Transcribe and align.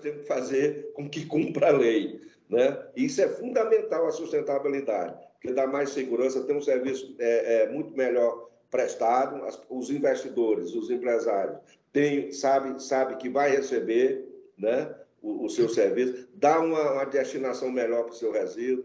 temos 0.00 0.22
que 0.22 0.26
fazer 0.26 0.92
com 0.94 1.08
que 1.08 1.26
cumpra 1.26 1.68
a 1.68 1.76
lei. 1.76 2.20
Né? 2.48 2.76
Isso 2.96 3.22
é 3.22 3.28
fundamental 3.28 4.06
a 4.06 4.10
sustentabilidade, 4.10 5.14
porque 5.34 5.52
dá 5.52 5.66
mais 5.66 5.90
segurança, 5.90 6.42
tem 6.42 6.56
um 6.56 6.62
serviço 6.62 7.14
é, 7.18 7.62
é, 7.62 7.68
muito 7.70 7.96
melhor 7.96 8.50
prestado, 8.70 9.44
as, 9.44 9.60
os 9.68 9.90
investidores, 9.90 10.74
os 10.74 10.90
empresários, 10.90 11.58
tem, 11.92 12.32
sabe, 12.32 12.82
sabe 12.82 13.16
que 13.16 13.28
vai 13.28 13.50
receber 13.50 14.28
né, 14.58 14.94
o, 15.22 15.44
o 15.44 15.48
seu 15.48 15.68
serviço, 15.68 16.28
dá 16.34 16.60
uma, 16.60 16.92
uma 16.92 17.04
destinação 17.04 17.70
melhor 17.70 18.04
para 18.04 18.12
o 18.12 18.16
seu 18.16 18.32
resíduo. 18.32 18.84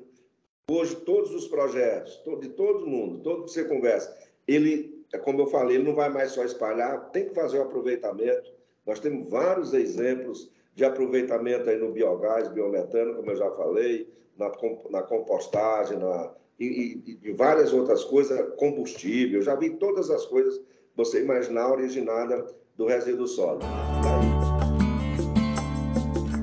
Hoje, 0.70 0.96
todos 0.98 1.34
os 1.34 1.48
projetos, 1.48 2.18
todo, 2.18 2.42
de 2.42 2.50
todo 2.50 2.88
mundo, 2.88 3.20
todo 3.22 3.46
que 3.46 3.52
você 3.52 3.66
conversa, 3.66 4.16
ele, 4.48 5.06
é 5.14 5.18
como 5.18 5.42
eu 5.42 5.48
falei, 5.48 5.78
ele 5.78 5.86
não 5.86 5.96
vai 5.96 6.10
mais 6.10 6.32
só 6.32 6.44
espalhar, 6.44 7.12
tem 7.12 7.28
que 7.28 7.36
fazer 7.36 7.60
o 7.60 7.64
aproveitamento. 7.64 8.52
Nós 8.86 9.00
temos 9.00 9.30
vários 9.30 9.74
exemplos 9.74 10.52
de 10.76 10.84
aproveitamento 10.84 11.70
aí 11.70 11.78
no 11.78 11.92
biogás, 11.92 12.50
biometano, 12.50 13.16
como 13.16 13.32
eu 13.32 13.36
já 13.36 13.50
falei, 13.52 14.08
na, 14.38 14.52
na 14.92 15.02
compostagem, 15.02 15.98
na, 15.98 16.32
e, 16.60 16.66
e, 16.66 17.20
e, 17.30 17.32
várias 17.32 17.74
outras 17.74 18.04
coisas, 18.04 18.54
combustível, 18.58 19.42
já 19.42 19.56
vi 19.56 19.72
todas 19.72 20.10
as 20.10 20.26
coisas, 20.26 20.62
você 20.96 21.22
imaginar 21.22 21.72
originada 21.72 22.46
do 22.76 22.86
resíduo 22.86 23.28
sólido. 23.28 23.66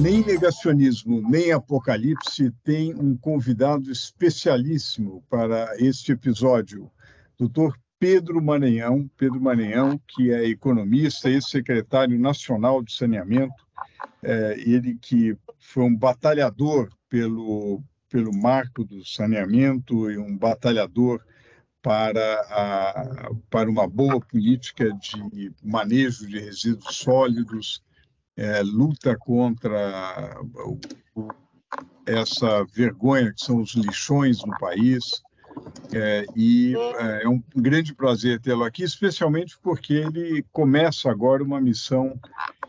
Nem 0.00 0.24
negacionismo, 0.24 1.20
nem 1.28 1.52
apocalipse 1.52 2.50
tem 2.62 2.94
um 2.94 3.16
convidado 3.16 3.90
especialíssimo 3.90 5.22
para 5.28 5.74
este 5.78 6.12
episódio, 6.12 6.90
Dr. 7.38 7.76
Pedro 7.98 8.42
Maranhão, 8.42 9.08
Pedro 9.16 9.40
Maranhão, 9.40 9.98
que 10.08 10.30
é 10.32 10.44
economista 10.44 11.30
e 11.30 11.40
secretário 11.40 12.18
nacional 12.18 12.82
de 12.82 12.92
saneamento, 12.92 13.54
é, 14.22 14.56
ele 14.58 14.98
que 15.00 15.36
foi 15.58 15.84
um 15.84 15.96
batalhador 15.96 16.90
pelo, 17.08 17.82
pelo 18.10 18.32
marco 18.32 18.84
do 18.84 19.04
saneamento 19.04 20.10
e 20.10 20.18
um 20.18 20.36
batalhador 20.36 21.24
para, 21.80 22.40
a, 22.50 23.30
para 23.50 23.70
uma 23.70 23.86
boa 23.86 24.20
política 24.20 24.90
de 24.92 25.52
manejo 25.62 26.26
de 26.26 26.38
resíduos 26.38 26.96
sólidos, 26.96 27.82
é, 28.36 28.62
luta 28.62 29.16
contra 29.16 30.36
essa 32.06 32.64
vergonha 32.64 33.32
que 33.32 33.44
são 33.44 33.60
os 33.60 33.74
lixões 33.74 34.44
no 34.44 34.56
país. 34.58 35.22
É, 35.92 36.26
e 36.34 36.74
é, 36.76 37.24
é 37.24 37.28
um 37.28 37.42
grande 37.54 37.94
prazer 37.94 38.40
tê-lo 38.40 38.64
aqui, 38.64 38.82
especialmente 38.82 39.56
porque 39.62 39.94
ele 39.94 40.44
começa 40.50 41.10
agora 41.10 41.44
uma 41.44 41.60
missão 41.60 42.18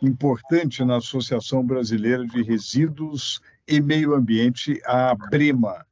importante 0.02 0.84
na 0.84 0.98
Associação 0.98 1.66
Brasileira 1.66 2.26
de 2.26 2.44
Resíduos 2.44 3.42
e 3.68 3.82
Meio 3.82 4.14
Ambiente, 4.14 4.80
a 4.86 5.16
BREMA. 5.16 5.86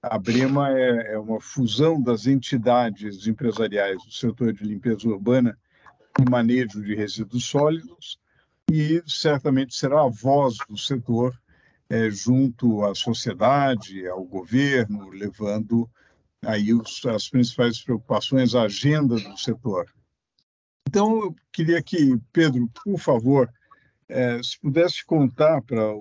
A 0.00 0.18
BREMA 0.18 0.70
é, 0.70 1.14
é 1.14 1.18
uma 1.18 1.40
fusão 1.40 2.00
das 2.00 2.26
entidades 2.26 3.26
empresariais 3.26 3.98
do 4.04 4.12
setor 4.12 4.52
de 4.52 4.62
limpeza 4.62 5.08
urbana 5.08 5.58
e 6.20 6.30
manejo 6.30 6.80
de 6.80 6.94
resíduos 6.94 7.44
sólidos, 7.44 8.18
e 8.70 9.02
certamente 9.06 9.74
será 9.74 10.02
a 10.02 10.08
voz 10.08 10.56
do 10.68 10.76
setor 10.76 11.38
é, 11.88 12.10
junto 12.10 12.84
à 12.84 12.94
sociedade, 12.94 14.06
ao 14.08 14.24
governo, 14.24 15.08
levando 15.10 15.88
aí 16.44 16.74
os, 16.74 17.04
as 17.06 17.28
principais 17.28 17.80
preocupações, 17.80 18.54
a 18.54 18.62
agenda 18.62 19.16
do 19.16 19.38
setor. 19.38 19.86
Então, 20.88 21.24
eu 21.24 21.36
queria 21.52 21.82
que, 21.82 22.16
Pedro, 22.32 22.68
por 22.84 22.98
favor, 22.98 23.52
é, 24.08 24.40
se 24.42 24.58
pudesse 24.60 25.04
contar 25.04 25.62
para 25.62 25.94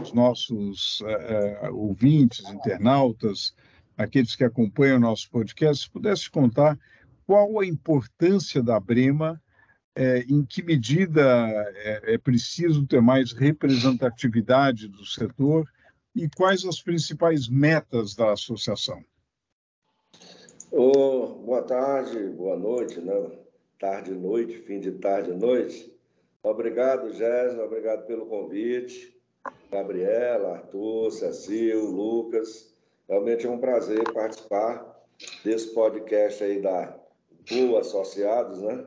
os 0.00 0.12
nossos 0.12 1.02
é, 1.04 1.58
é, 1.62 1.70
ouvintes, 1.70 2.48
internautas, 2.48 3.54
aqueles 3.96 4.34
que 4.34 4.44
acompanham 4.44 4.96
o 4.96 5.00
nosso 5.00 5.30
podcast, 5.30 5.84
se 5.84 5.90
pudesse 5.90 6.30
contar 6.30 6.78
qual 7.26 7.60
a 7.60 7.66
importância 7.66 8.62
da 8.62 8.80
Brema 8.80 9.40
é, 9.94 10.20
em 10.20 10.44
que 10.44 10.62
medida 10.62 11.22
é, 11.76 12.14
é, 12.14 12.18
preciso 12.18 12.86
ter 12.86 13.00
mais 13.00 13.32
representatividade 13.32 14.88
do 14.88 15.04
setor 15.04 15.68
e 16.14 16.28
quais 16.28 16.64
as 16.64 16.80
principais 16.80 17.48
metas 17.48 18.14
da 18.14 18.32
associação? 18.32 19.02
Oh, 20.70 21.26
boa 21.44 21.62
tarde, 21.62 22.18
boa 22.28 22.56
noite, 22.56 23.00
né? 23.00 23.42
tarde 23.82 24.12
noite, 24.12 24.58
fim 24.60 24.78
de 24.78 24.92
tarde 24.92 25.32
noite. 25.32 25.92
Obrigado, 26.40 27.12
Jéssica, 27.12 27.64
obrigado 27.64 28.06
pelo 28.06 28.26
convite. 28.26 29.12
Gabriela, 29.72 30.58
Arthur, 30.58 31.10
Cecil, 31.10 31.86
Lucas. 31.86 32.72
Realmente 33.08 33.44
é 33.44 33.50
um 33.50 33.58
prazer 33.58 34.04
participar 34.12 35.04
desse 35.44 35.74
podcast 35.74 36.44
aí 36.44 36.62
da 36.62 36.96
PU 37.48 37.76
Associados, 37.76 38.62
né? 38.62 38.84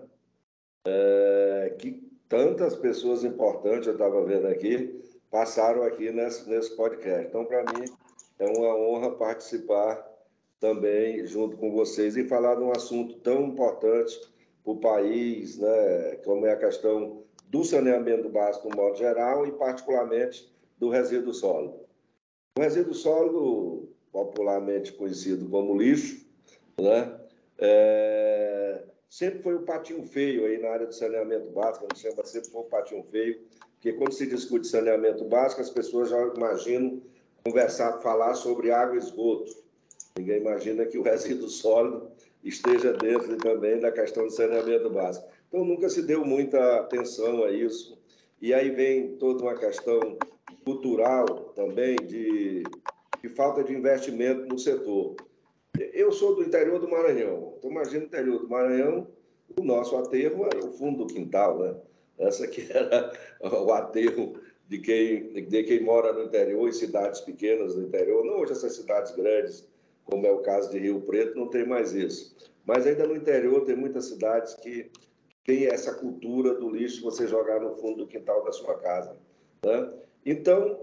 É, 0.86 1.76
que 1.78 2.08
tantas 2.30 2.76
pessoas 2.76 3.24
importantes, 3.24 3.88
eu 3.88 3.94
estava 3.94 4.24
vendo 4.24 4.48
aqui, 4.48 5.02
passaram 5.30 5.84
aqui 5.84 6.12
nesse, 6.12 6.50
nesse 6.50 6.76
podcast. 6.76 7.28
Então, 7.28 7.46
para 7.46 7.64
mim, 7.64 7.86
é 8.40 8.46
uma 8.46 8.76
honra 8.76 9.12
participar 9.12 10.06
também 10.60 11.26
junto 11.26 11.58
com 11.58 11.72
vocês 11.72 12.16
e 12.18 12.28
falar 12.28 12.56
de 12.56 12.62
um 12.62 12.72
assunto 12.72 13.16
tão 13.20 13.44
importante 13.44 14.20
para 14.64 14.74
o 14.74 14.78
país, 14.78 15.58
né, 15.58 16.16
como 16.24 16.46
é 16.46 16.54
a 16.54 16.58
questão 16.58 17.24
do 17.50 17.64
saneamento 17.64 18.30
básico 18.30 18.70
no 18.70 18.76
modo 18.76 18.98
geral 18.98 19.46
e 19.46 19.52
particularmente 19.52 20.52
do 20.80 20.90
resíduo 20.90 21.34
sólido. 21.34 21.76
O 22.58 22.62
resíduo 22.62 22.94
sólido, 22.94 23.90
popularmente 24.12 24.94
conhecido 24.94 25.48
como 25.50 25.78
lixo, 25.78 26.26
né, 26.82 27.20
é, 27.58 28.65
sempre 29.16 29.42
foi 29.42 29.56
o 29.56 29.62
patinho 29.62 30.06
feio 30.06 30.46
aí 30.46 30.58
na 30.58 30.72
área 30.72 30.88
do 30.88 30.94
saneamento 30.94 31.50
básico, 31.52 31.88
a 31.90 31.96
gente 31.96 32.28
sempre 32.28 32.50
foi 32.50 32.62
o 32.62 32.66
patinho 32.66 33.02
feio, 33.04 33.40
porque 33.72 33.94
quando 33.94 34.12
se 34.12 34.28
discute 34.28 34.68
saneamento 34.68 35.24
básico, 35.24 35.62
as 35.62 35.70
pessoas 35.70 36.10
já 36.10 36.22
imaginam 36.36 37.02
conversar, 37.42 38.02
falar 38.02 38.36
sobre 38.36 38.72
água 38.72 38.96
e 38.96 39.00
esgoto. 39.00 39.56
Ninguém 40.18 40.42
imagina 40.42 40.86
que 40.86 40.98
o 40.98 41.02
resíduo 41.02 41.48
sólido 41.48 42.12
esteja 42.44 42.92
dentro 42.92 43.38
também 43.38 43.80
da 43.80 43.90
questão 43.90 44.26
do 44.26 44.32
saneamento 44.32 44.90
básico. 44.90 45.26
Então, 45.48 45.64
nunca 45.64 45.88
se 45.88 46.02
deu 46.02 46.26
muita 46.26 46.82
atenção 46.82 47.46
a 47.46 47.52
isso. 47.52 47.98
E 48.42 48.54
aí 48.54 48.70
vem 48.70 49.16
toda 49.16 49.44
uma 49.44 49.56
questão 49.56 50.18
cultural 50.66 51.54
também 51.56 51.96
de, 51.96 52.64
de 53.22 53.30
falta 53.30 53.64
de 53.64 53.72
investimento 53.72 54.46
no 54.46 54.60
setor. 54.60 55.16
Eu 55.96 56.12
sou 56.12 56.36
do 56.36 56.44
interior 56.44 56.78
do 56.78 56.90
Maranhão. 56.90 57.54
Então, 57.58 57.72
imagina 57.72 58.04
o 58.04 58.08
interior 58.08 58.40
do 58.40 58.50
Maranhão, 58.50 59.08
o 59.58 59.64
nosso 59.64 59.96
aterro 59.96 60.46
era 60.46 60.60
o 60.60 60.74
fundo 60.74 61.06
do 61.06 61.14
quintal, 61.14 61.58
né? 61.58 61.74
Essa 62.18 62.46
que 62.46 62.68
era 62.70 63.14
o 63.42 63.72
aterro 63.72 64.38
de 64.68 64.80
quem, 64.80 65.32
de 65.32 65.64
quem 65.64 65.82
mora 65.82 66.12
no 66.12 66.24
interior, 66.24 66.68
em 66.68 66.74
cidades 66.74 67.22
pequenas 67.22 67.76
do 67.76 67.84
interior. 67.84 68.26
Não 68.26 68.42
hoje 68.42 68.52
essas 68.52 68.76
cidades 68.76 69.16
grandes, 69.16 69.66
como 70.04 70.28
é 70.28 70.32
o 70.32 70.40
caso 70.40 70.70
de 70.70 70.80
Rio 70.80 71.00
Preto, 71.00 71.40
não 71.40 71.48
tem 71.48 71.66
mais 71.66 71.94
isso. 71.94 72.36
Mas 72.66 72.86
ainda 72.86 73.08
no 73.08 73.16
interior 73.16 73.64
tem 73.64 73.78
muitas 73.78 74.08
cidades 74.08 74.54
que 74.56 74.92
tem 75.46 75.68
essa 75.68 75.94
cultura 75.94 76.56
do 76.56 76.70
lixo 76.70 77.04
você 77.04 77.26
jogar 77.26 77.62
no 77.62 77.74
fundo 77.78 78.00
do 78.00 78.08
quintal 78.08 78.44
da 78.44 78.52
sua 78.52 78.76
casa. 78.80 79.16
Né? 79.64 79.94
Então, 80.26 80.78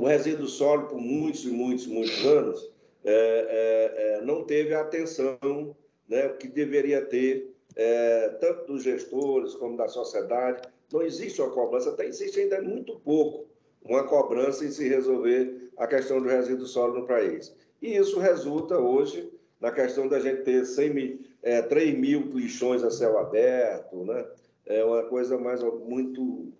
o 0.00 0.06
resíduo 0.06 0.46
sólido, 0.46 0.90
por 0.90 1.00
muitos 1.00 1.44
e 1.44 1.50
muitos, 1.50 1.88
muitos 1.88 2.24
anos, 2.24 2.69
é, 3.04 3.12
é, 3.12 4.14
é, 4.14 4.20
não 4.22 4.44
teve 4.44 4.74
a 4.74 4.80
atenção 4.80 5.76
né, 6.08 6.28
que 6.30 6.48
deveria 6.48 7.04
ter, 7.04 7.54
é, 7.76 8.28
tanto 8.40 8.72
dos 8.72 8.82
gestores 8.82 9.54
como 9.54 9.76
da 9.76 9.88
sociedade. 9.88 10.62
Não 10.92 11.02
existe 11.02 11.40
uma 11.40 11.50
cobrança, 11.50 11.90
até 11.90 12.06
existe 12.06 12.40
ainda 12.40 12.60
muito 12.60 12.98
pouco 13.00 13.46
uma 13.82 14.04
cobrança 14.04 14.64
em 14.64 14.70
se 14.70 14.88
resolver 14.88 15.70
a 15.76 15.86
questão 15.86 16.20
do 16.20 16.28
resíduo 16.28 16.66
sólido 16.66 17.00
no 17.00 17.06
país. 17.06 17.54
E 17.80 17.96
isso 17.96 18.20
resulta 18.20 18.78
hoje 18.78 19.32
na 19.58 19.70
questão 19.70 20.08
da 20.08 20.18
gente 20.18 20.42
ter 20.42 20.64
100 20.64 20.94
mil, 20.94 21.20
é, 21.42 21.62
3 21.62 21.98
mil 21.98 22.22
lixões 22.32 22.82
a 22.82 22.90
céu 22.90 23.18
aberto, 23.18 24.04
né? 24.04 24.26
É 24.66 24.84
uma 24.84 25.02
coisa 25.04 25.38
mais 25.38 25.62
muito 25.62 26.52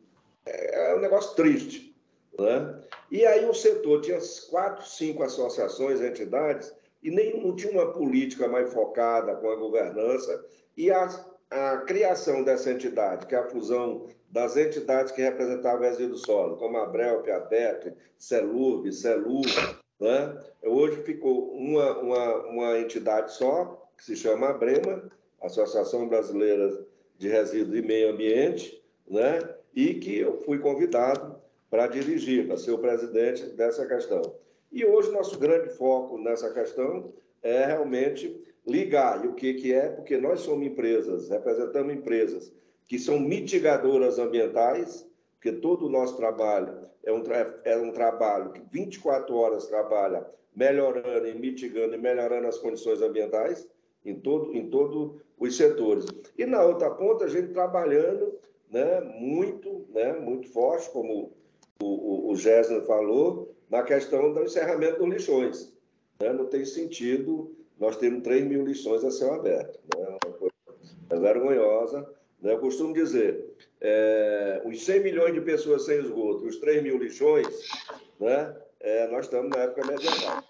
é, 0.46 0.93
é 0.93 0.96
um 0.96 1.00
negócio 1.00 1.34
triste. 1.36 1.89
Né? 2.40 2.75
E 3.10 3.26
aí 3.26 3.44
o 3.44 3.52
setor 3.52 4.00
tinha 4.00 4.19
quatro, 4.48 4.87
cinco 4.87 5.22
associações, 5.22 6.00
entidades, 6.00 6.72
e 7.02 7.10
nem 7.10 7.38
não 7.42 7.54
tinha 7.54 7.72
uma 7.72 7.92
política 7.92 8.48
mais 8.48 8.72
focada 8.72 9.34
com 9.37 9.50
a 9.50 9.56
governança, 9.56 10.42
e 10.75 10.90
a, 10.90 11.08
a 11.50 11.76
criação 11.78 12.42
dessa 12.42 12.70
entidade, 12.70 13.26
que 13.26 13.34
é 13.34 13.38
a 13.38 13.48
fusão 13.48 14.06
das 14.31 14.56
entidades 14.56 15.12
que 15.12 15.20
representavam 15.20 15.81
o 15.81 15.82
resíduo 15.82 16.16
sólido, 16.16 16.56
como 16.56 16.78
a 16.78 16.87
Brel, 16.87 17.22
Piadete, 17.22 17.92
Celurb, 18.16 18.90
Celur, 18.90 19.44
né? 20.00 20.38
hoje 20.62 21.02
ficou 21.02 21.52
uma, 21.52 21.98
uma, 21.98 22.46
uma 22.46 22.78
entidade 22.78 23.34
só, 23.34 23.86
que 23.98 24.04
se 24.04 24.16
chama 24.16 24.48
a 24.48 24.54
Brema, 24.54 25.10
Associação 25.43 26.08
Brasileira 26.08 26.86
de 27.19 27.28
Resíduos 27.28 27.76
e 27.76 27.82
Meio 27.82 28.12
Ambiente, 28.12 28.82
né? 29.06 29.40
e 29.75 29.94
que 29.94 30.19
eu 30.19 30.43
fui 30.43 30.58
convidado 30.58 31.30
para 31.70 31.87
dirigir, 31.87 32.46
para 32.46 32.56
ser 32.56 32.72
o 32.72 32.78
presidente 32.78 33.46
dessa 33.50 33.87
questão. 33.87 34.34
E 34.72 34.84
hoje 34.84 35.11
nosso 35.12 35.38
grande 35.38 35.70
foco 35.70 36.19
nessa 36.19 36.52
questão 36.52 37.12
é 37.43 37.64
realmente 37.64 38.44
ligar. 38.67 39.25
E 39.25 39.28
o 39.28 39.34
que, 39.34 39.55
que 39.55 39.72
é? 39.72 39.88
Porque 39.88 40.17
nós 40.19 40.40
somos 40.40 40.67
empresas, 40.67 41.28
representamos 41.28 41.94
empresas 41.94 42.52
que 42.87 42.99
são 42.99 43.20
mitigadoras 43.20 44.19
ambientais, 44.19 45.08
porque 45.34 45.52
todo 45.52 45.87
o 45.87 45.88
nosso 45.88 46.17
trabalho 46.17 46.90
é 47.05 47.12
um, 47.12 47.22
é 47.64 47.76
um 47.76 47.93
trabalho 47.93 48.50
que 48.52 48.61
24 48.70 49.34
horas 49.34 49.67
trabalha 49.67 50.26
melhorando 50.55 51.28
e 51.28 51.34
mitigando 51.34 51.94
e 51.94 51.99
melhorando 51.99 52.49
as 52.49 52.58
condições 52.58 53.00
ambientais 53.00 53.67
em 54.05 54.14
todo 54.14 54.55
em 54.55 54.69
todos 54.69 55.20
os 55.38 55.56
setores. 55.56 56.06
E 56.37 56.44
na 56.44 56.62
outra 56.62 56.90
ponta, 56.90 57.25
a 57.25 57.28
gente 57.28 57.52
trabalhando 57.52 58.38
né, 58.70 59.00
muito, 59.00 59.87
né, 59.90 60.12
muito 60.12 60.49
forte, 60.49 60.90
como 60.90 61.32
o, 61.82 62.31
o, 62.31 62.37
Gessner 62.37 62.82
falou, 62.82 63.55
na 63.69 63.82
questão 63.82 64.32
do 64.32 64.43
encerramento 64.43 64.99
dos 64.99 65.09
lixões. 65.09 65.73
Né? 66.21 66.32
Não 66.32 66.47
tem 66.47 66.65
sentido 66.65 67.55
nós 67.81 67.97
temos 67.97 68.23
3 68.23 68.44
mil 68.44 68.67
lixões 68.67 69.03
a 69.03 69.11
céu 69.11 69.32
aberto. 69.32 69.81
Né? 69.97 70.19
Uma 70.23 70.35
coisa 70.35 70.55
é 71.09 71.19
vergonhosa. 71.19 72.06
Né? 72.43 72.53
Eu 72.53 72.59
costumo 72.59 72.93
dizer, 72.93 73.43
é, 73.81 74.61
os 74.67 74.85
100 74.85 75.00
milhões 75.03 75.32
de 75.32 75.41
pessoas 75.41 75.87
sem 75.87 75.99
esgoto, 75.99 76.44
os 76.44 76.59
3 76.59 76.82
mil 76.82 76.99
lixões, 76.99 77.69
né? 78.21 78.55
É, 78.81 79.09
nós 79.09 79.27
estamos 79.27 79.50
na 79.50 79.62
época 79.62 79.87
medieval. 79.87 80.44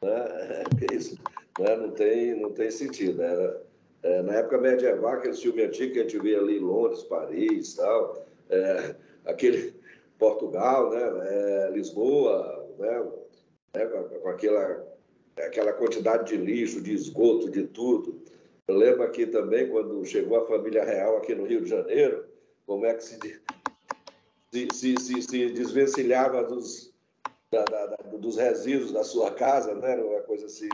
Né? 0.00 0.62
É 0.90 0.94
isso 0.94 1.16
né? 1.58 1.76
não, 1.76 1.90
tem, 1.90 2.40
não 2.40 2.52
tem 2.52 2.70
sentido. 2.70 3.18
Né? 3.18 3.56
É, 4.04 4.22
na 4.22 4.34
época 4.34 4.58
medieval, 4.58 5.14
aquele 5.14 5.34
filme 5.34 5.64
antigo 5.64 5.92
que 5.94 5.98
a 5.98 6.02
gente 6.02 6.18
vê 6.20 6.36
ali 6.36 6.58
em 6.58 6.60
Londres, 6.60 7.02
Paris, 7.02 7.74
tal, 7.74 8.24
é, 8.50 8.94
aquele 9.26 9.74
Portugal, 10.18 10.90
né? 10.90 11.00
É, 11.28 11.70
Lisboa, 11.70 12.66
né? 12.78 13.06
É, 13.74 13.86
com 13.86 14.28
aquela, 14.28 14.86
aquela 15.38 15.72
quantidade 15.72 16.28
de 16.28 16.36
lixo, 16.36 16.80
de 16.80 16.92
esgoto, 16.92 17.50
de 17.50 17.64
tudo. 17.64 18.20
Eu 18.66 18.76
lembro 18.76 19.02
aqui 19.02 19.26
também, 19.26 19.70
quando 19.70 20.04
chegou 20.04 20.38
a 20.38 20.46
família 20.46 20.84
real 20.84 21.16
aqui 21.16 21.34
no 21.34 21.46
Rio 21.46 21.62
de 21.62 21.70
Janeiro, 21.70 22.24
como 22.66 22.84
é 22.84 22.94
que 22.94 23.04
se, 23.04 23.18
se, 24.52 24.68
se, 24.72 24.96
se, 24.98 25.22
se 25.22 25.50
desvencilhava 25.50 26.42
dos, 26.44 26.92
da, 27.50 27.64
da, 27.64 27.86
dos 28.18 28.36
resíduos 28.36 28.92
da 28.92 29.04
sua 29.04 29.30
casa, 29.30 29.74
né? 29.74 29.92
Era 29.92 30.04
uma 30.04 30.20
coisa 30.20 30.46
assim 30.46 30.68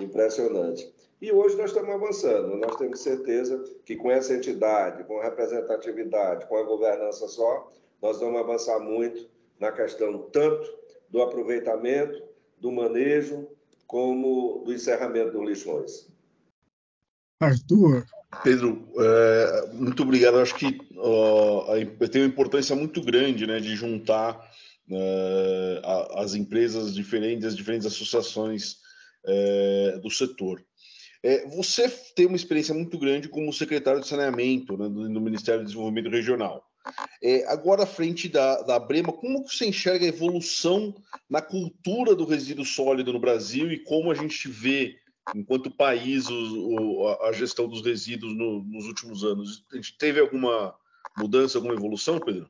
impressionante. 0.00 0.92
E 1.20 1.32
hoje 1.32 1.56
nós 1.56 1.70
estamos 1.70 1.94
avançando, 1.94 2.56
nós 2.56 2.74
temos 2.76 3.00
certeza 3.00 3.62
que 3.84 3.94
com 3.94 4.10
essa 4.10 4.34
entidade, 4.34 5.04
com 5.04 5.20
a 5.20 5.22
representatividade, 5.22 6.46
com 6.46 6.56
a 6.56 6.64
governança 6.64 7.28
só, 7.28 7.70
nós 8.02 8.18
vamos 8.18 8.40
avançar 8.40 8.80
muito 8.80 9.30
na 9.60 9.70
questão 9.70 10.18
tanto 10.32 10.68
do 11.08 11.22
aproveitamento, 11.22 12.20
do 12.58 12.72
manejo, 12.72 13.48
como 13.86 14.64
do 14.64 14.72
encerramento 14.72 15.32
dos 15.32 15.48
lixões. 15.48 16.08
Arthur. 17.40 18.04
Pedro, 18.42 18.88
é, 18.98 19.72
muito 19.74 20.02
obrigado. 20.02 20.38
acho 20.38 20.54
que 20.56 20.80
ó, 20.96 21.66
tem 22.10 22.22
uma 22.22 22.28
importância 22.28 22.74
muito 22.74 23.02
grande 23.02 23.46
né, 23.46 23.60
de 23.60 23.76
juntar 23.76 24.40
é, 24.90 25.82
as 26.16 26.34
empresas 26.34 26.94
diferentes, 26.94 27.44
as 27.44 27.56
diferentes 27.56 27.86
associações 27.86 28.78
é, 29.26 29.98
do 30.02 30.10
setor. 30.10 30.64
É, 31.22 31.46
você 31.48 31.88
tem 32.16 32.26
uma 32.26 32.36
experiência 32.36 32.74
muito 32.74 32.98
grande 32.98 33.28
como 33.28 33.52
secretário 33.52 34.00
de 34.00 34.08
saneamento 34.08 34.76
né, 34.76 34.88
no 34.88 35.20
Ministério 35.20 35.60
do 35.60 35.66
Desenvolvimento 35.66 36.10
Regional. 36.10 36.64
É, 37.22 37.44
agora, 37.46 37.84
à 37.84 37.86
frente 37.86 38.28
da, 38.28 38.62
da 38.62 38.78
Brema, 38.78 39.12
como 39.12 39.46
você 39.46 39.66
enxerga 39.66 40.04
a 40.04 40.08
evolução 40.08 40.94
na 41.28 41.40
cultura 41.40 42.14
do 42.14 42.24
resíduo 42.24 42.64
sólido 42.64 43.12
no 43.12 43.20
Brasil 43.20 43.70
e 43.70 43.78
como 43.78 44.10
a 44.10 44.14
gente 44.14 44.48
vê, 44.48 44.98
enquanto 45.34 45.70
país, 45.70 46.28
o, 46.28 47.06
a, 47.06 47.28
a, 47.28 47.32
gestão 47.32 47.68
dos 47.68 47.84
resíduos 47.84 48.36
no, 48.36 48.62
nos 48.64 48.86
últimos 48.86 49.22
anos? 49.24 49.64
A 49.72 49.76
gente 49.76 49.96
teve 49.96 50.20
alguma 50.20 50.74
mudança, 51.16 51.58
alguma 51.58 51.74
evolução, 51.74 52.18
Pedro? 52.18 52.48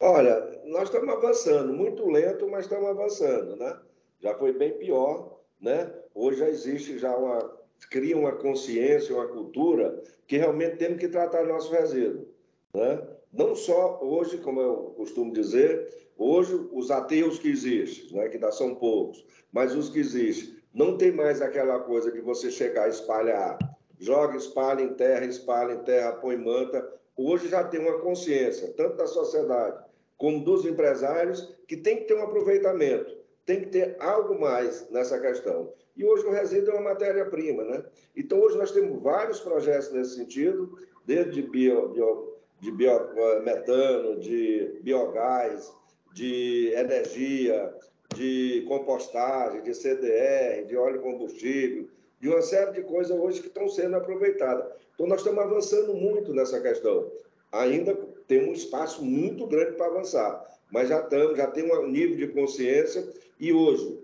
Olha, 0.00 0.40
nós 0.66 0.84
estamos 0.84 1.08
avançando, 1.08 1.72
muito 1.72 2.06
lento, 2.08 2.48
mas 2.48 2.64
estamos 2.64 2.88
avançando, 2.88 3.56
né? 3.56 3.78
Já 4.20 4.34
foi 4.34 4.52
bem 4.52 4.78
pior, 4.78 5.40
né? 5.60 5.92
Hoje 6.14 6.38
já 6.38 6.48
existe 6.48 6.98
já 6.98 7.14
uma 7.16 7.58
cria 7.90 8.16
uma 8.16 8.32
consciência, 8.32 9.14
uma 9.14 9.28
cultura 9.28 10.02
que 10.26 10.36
realmente 10.36 10.76
temos 10.76 10.98
que 10.98 11.08
tratar 11.08 11.44
nosso 11.44 11.70
resíduo, 11.72 12.28
né? 12.74 13.17
Não 13.38 13.54
só 13.54 14.00
hoje, 14.02 14.38
como 14.38 14.60
eu 14.60 14.74
costumo 14.96 15.32
dizer, 15.32 16.10
hoje 16.16 16.60
os 16.72 16.90
ateus 16.90 17.38
que 17.38 17.48
existem, 17.48 18.18
né, 18.18 18.28
que 18.28 18.34
ainda 18.34 18.50
são 18.50 18.74
poucos, 18.74 19.24
mas 19.52 19.76
os 19.76 19.88
que 19.88 20.00
existem, 20.00 20.56
não 20.74 20.98
tem 20.98 21.12
mais 21.12 21.40
aquela 21.40 21.78
coisa 21.78 22.10
de 22.10 22.20
você 22.20 22.50
chegar 22.50 22.88
e 22.88 22.90
espalhar, 22.90 23.56
joga, 23.96 24.36
espalha 24.36 24.82
em 24.82 24.92
terra, 24.94 25.24
espalha 25.24 25.74
em 25.74 25.84
terra, 25.84 26.14
põe 26.14 26.36
manta. 26.36 26.84
Hoje 27.16 27.48
já 27.48 27.62
tem 27.62 27.78
uma 27.78 28.00
consciência, 28.00 28.74
tanto 28.76 28.96
da 28.96 29.06
sociedade 29.06 29.84
como 30.16 30.42
dos 30.42 30.64
empresários, 30.66 31.56
que 31.68 31.76
tem 31.76 31.98
que 31.98 32.04
ter 32.06 32.14
um 32.14 32.24
aproveitamento, 32.24 33.16
tem 33.46 33.60
que 33.60 33.68
ter 33.68 33.96
algo 34.00 34.36
mais 34.40 34.90
nessa 34.90 35.16
questão. 35.16 35.72
E 35.96 36.04
hoje 36.04 36.26
o 36.26 36.32
resíduo 36.32 36.72
é 36.72 36.74
uma 36.74 36.90
matéria-prima, 36.90 37.62
né? 37.62 37.84
Então 38.16 38.40
hoje 38.40 38.58
nós 38.58 38.72
temos 38.72 39.00
vários 39.00 39.38
projetos 39.38 39.92
nesse 39.92 40.16
sentido, 40.16 40.76
desde 41.06 41.40
bio, 41.42 41.90
bio 41.90 42.27
de 42.60 42.70
biometano, 42.72 44.18
de 44.18 44.78
biogás, 44.82 45.72
de 46.12 46.72
energia, 46.74 47.74
de 48.14 48.64
compostagem, 48.66 49.62
de 49.62 49.74
CDR, 49.74 50.66
de 50.66 50.76
óleo 50.76 51.00
combustível, 51.00 51.88
de 52.20 52.28
uma 52.28 52.42
série 52.42 52.72
de 52.72 52.82
coisas 52.82 53.16
hoje 53.16 53.40
que 53.40 53.48
estão 53.48 53.68
sendo 53.68 53.96
aproveitadas. 53.96 54.72
Então, 54.94 55.06
nós 55.06 55.20
estamos 55.20 55.44
avançando 55.44 55.94
muito 55.94 56.32
nessa 56.34 56.60
questão. 56.60 57.10
Ainda 57.52 57.94
tem 58.26 58.48
um 58.48 58.52
espaço 58.52 59.04
muito 59.04 59.46
grande 59.46 59.72
para 59.76 59.86
avançar, 59.86 60.44
mas 60.70 60.88
já 60.88 61.00
estamos, 61.00 61.36
já 61.36 61.46
tem 61.46 61.64
um 61.64 61.86
nível 61.86 62.16
de 62.16 62.28
consciência 62.28 63.08
e 63.38 63.52
hoje, 63.52 64.00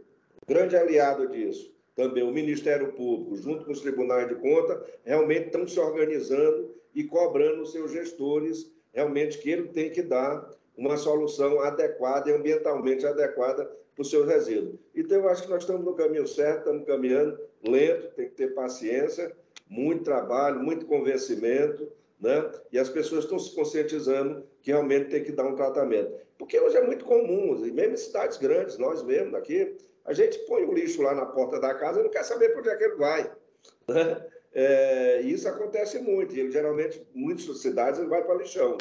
grande 0.46 0.76
aliado 0.76 1.26
disso, 1.28 1.74
também 1.96 2.22
o 2.22 2.32
Ministério 2.32 2.92
Público, 2.92 3.36
junto 3.36 3.64
com 3.64 3.72
os 3.72 3.80
tribunais 3.80 4.28
de 4.28 4.36
conta, 4.36 4.84
realmente 5.04 5.46
estão 5.46 5.66
se 5.66 5.78
organizando 5.78 6.74
e 6.94 7.04
cobrando 7.04 7.62
os 7.62 7.72
seus 7.72 7.90
gestores 7.90 8.72
realmente 8.92 9.38
que 9.38 9.50
ele 9.50 9.68
tem 9.68 9.90
que 9.90 10.02
dar 10.02 10.48
uma 10.76 10.96
solução 10.96 11.60
adequada 11.60 12.30
e 12.30 12.34
ambientalmente 12.34 13.06
adequada 13.06 13.64
para 13.94 14.02
o 14.02 14.04
seu 14.04 14.24
resíduo. 14.24 14.78
Então, 14.94 15.18
eu 15.18 15.28
acho 15.28 15.44
que 15.44 15.50
nós 15.50 15.62
estamos 15.62 15.84
no 15.84 15.94
caminho 15.94 16.26
certo, 16.26 16.58
estamos 16.58 16.86
caminhando 16.86 17.38
lento, 17.66 18.14
tem 18.14 18.28
que 18.28 18.34
ter 18.34 18.54
paciência, 18.54 19.32
muito 19.68 20.04
trabalho, 20.04 20.60
muito 20.60 20.86
convencimento, 20.86 21.88
né? 22.20 22.50
E 22.72 22.78
as 22.78 22.88
pessoas 22.88 23.24
estão 23.24 23.38
se 23.38 23.54
conscientizando 23.54 24.44
que 24.62 24.70
realmente 24.70 25.10
tem 25.10 25.22
que 25.22 25.32
dar 25.32 25.46
um 25.46 25.54
tratamento. 25.54 26.12
Porque 26.38 26.58
hoje 26.58 26.76
é 26.76 26.84
muito 26.84 27.04
comum, 27.04 27.56
mesmo 27.58 27.94
em 27.94 27.96
cidades 27.96 28.36
grandes, 28.38 28.78
nós 28.78 29.02
mesmos 29.02 29.34
aqui, 29.34 29.76
a 30.04 30.12
gente 30.12 30.38
põe 30.40 30.64
o 30.64 30.72
lixo 30.72 31.02
lá 31.02 31.14
na 31.14 31.26
porta 31.26 31.60
da 31.60 31.74
casa 31.74 32.00
e 32.00 32.02
não 32.02 32.10
quer 32.10 32.24
saber 32.24 32.50
para 32.50 32.60
onde 32.60 32.68
é 32.68 32.76
que 32.76 32.84
ele 32.84 32.96
vai. 32.96 33.30
Né? 33.88 34.26
É, 34.54 35.20
isso 35.22 35.48
acontece 35.48 35.98
muito, 35.98 36.34
e 36.36 36.50
geralmente, 36.50 37.04
muitas 37.12 37.60
cidades, 37.60 37.98
ele 37.98 38.08
vai 38.08 38.22
para 38.22 38.36
lixão. 38.36 38.78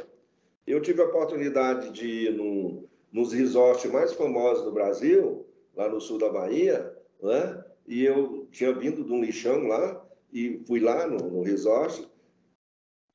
Eu 0.68 0.80
tive 0.80 1.02
a 1.02 1.06
oportunidade 1.06 1.90
de 1.92 2.28
ir 2.28 2.32
num, 2.32 2.88
nos 3.12 3.34
resorts 3.34 3.92
mais 3.92 4.14
famosos 4.14 4.64
do 4.64 4.72
Brasil, 4.72 5.46
lá 5.76 5.90
no 5.90 6.00
sul 6.00 6.20
da 6.20 6.30
Bahia, 6.30 6.96
né? 7.22 7.66
e 7.88 8.06
eu 8.06 8.48
tinha 8.52 8.72
vindo 8.72 9.04
de 9.04 9.12
um 9.12 9.22
lixão 9.22 9.68
lá, 9.68 10.06
e 10.32 10.62
fui 10.68 10.80
lá 10.80 11.08
no, 11.08 11.18
no 11.18 11.42
resort, 11.42 12.08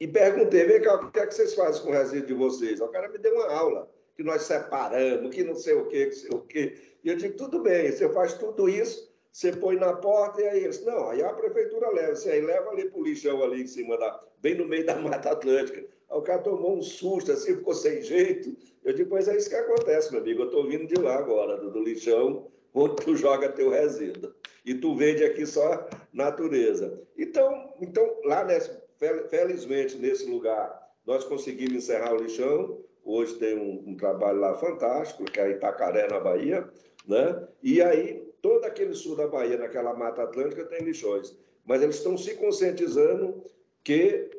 e 0.01 0.07
perguntei, 0.07 0.65
vem 0.65 0.83
cá, 0.83 0.97
o 0.97 1.11
que 1.11 1.21
é 1.21 1.27
que 1.27 1.35
vocês 1.35 1.55
fazem 1.55 1.83
com 1.83 1.91
o 1.91 1.93
resíduo 1.93 2.27
de 2.27 2.35
vocês? 2.35 2.81
O 2.81 2.89
cara 2.89 3.09
me 3.09 3.19
deu 3.19 3.35
uma 3.35 3.53
aula, 3.53 3.91
que 4.17 4.23
nós 4.25 4.43
separamos, 4.43 5.35
que 5.35 5.45
não 5.45 5.55
sei 5.55 5.75
o 5.75 5.87
quê, 5.87 6.07
que 6.07 6.15
sei 6.15 6.31
o 6.31 6.41
quê. 6.41 6.77
E 7.05 7.09
eu 7.09 7.17
digo, 7.17 7.37
tudo 7.37 7.63
bem, 7.63 7.91
você 7.91 8.09
faz 8.13 8.35
tudo 8.35 8.69
isso, 8.69 9.08
você 9.39 9.53
põe 9.53 9.77
na 9.77 9.93
porta 9.93 10.43
e 10.43 10.49
aí 10.49 10.65
eles, 10.65 10.85
não, 10.85 11.11
aí 11.11 11.23
a 11.23 11.33
prefeitura 11.33 11.89
leva, 11.91 12.17
você 12.17 12.29
aí 12.29 12.41
leva 12.41 12.71
ali 12.71 12.91
para 12.91 12.99
o 12.99 13.05
lixão 13.05 13.41
ali 13.41 13.63
em 13.63 13.67
cima 13.69 13.97
da, 13.97 14.21
bem 14.41 14.57
no 14.57 14.67
meio 14.67 14.85
da 14.85 14.97
Mata 14.97 15.31
Atlântica. 15.31 15.79
Aí 16.11 16.19
o 16.19 16.23
cara 16.23 16.43
tomou 16.43 16.77
um 16.77 16.83
susto, 16.83 17.31
assim, 17.31 17.55
ficou 17.55 17.73
sem 17.73 18.03
jeito. 18.03 18.57
Eu 18.85 18.93
digo, 18.93 19.11
pois 19.11 19.29
é 19.29 19.37
isso 19.37 19.49
que 19.49 19.55
acontece, 19.55 20.11
meu 20.11 20.23
amigo. 20.23 20.43
Eu 20.43 20.47
estou 20.47 20.67
vindo 20.67 20.89
de 20.89 21.01
lá 21.01 21.19
agora, 21.19 21.57
do, 21.57 21.71
do 21.71 21.85
lixão, 21.85 22.49
onde 22.75 22.97
tu 22.97 23.15
joga 23.15 23.49
teu 23.53 23.71
resíduo. 23.71 24.35
E 24.67 24.75
tu 24.75 24.97
vende 24.97 25.23
aqui 25.23 25.47
só 25.47 25.89
natureza. 26.13 27.01
Então, 27.17 27.73
então 27.81 28.21
lá, 28.25 28.43
nesse, 28.43 28.77
felizmente, 29.31 29.97
nesse 29.99 30.29
lugar, 30.29 30.85
nós 31.07 31.23
conseguimos 31.23 31.75
encerrar 31.75 32.13
o 32.13 32.23
lixão. 32.25 32.77
Hoje 33.05 33.35
tem 33.35 33.57
um, 33.57 33.85
um 33.87 33.97
trabalho 33.97 34.41
lá 34.41 34.57
fantástico, 34.57 35.27
que 35.27 35.39
é 35.39 35.53
Itacaré, 35.53 36.09
na 36.09 36.19
Bahia. 36.19 36.69
Né? 37.07 37.49
E 37.63 37.81
aí, 37.81 38.28
todo 38.43 38.65
aquele 38.65 38.95
sul 38.95 39.17
da 39.17 39.27
Bahia, 39.27 39.57
naquela 39.57 39.95
Mata 39.95 40.23
Atlântica, 40.23 40.65
tem 40.65 40.83
lixões. 40.83 41.37
Mas 41.65 41.83
eles 41.83 41.97
estão 41.97 42.17
se 42.17 42.35
conscientizando 42.37 43.43
que 43.85 44.31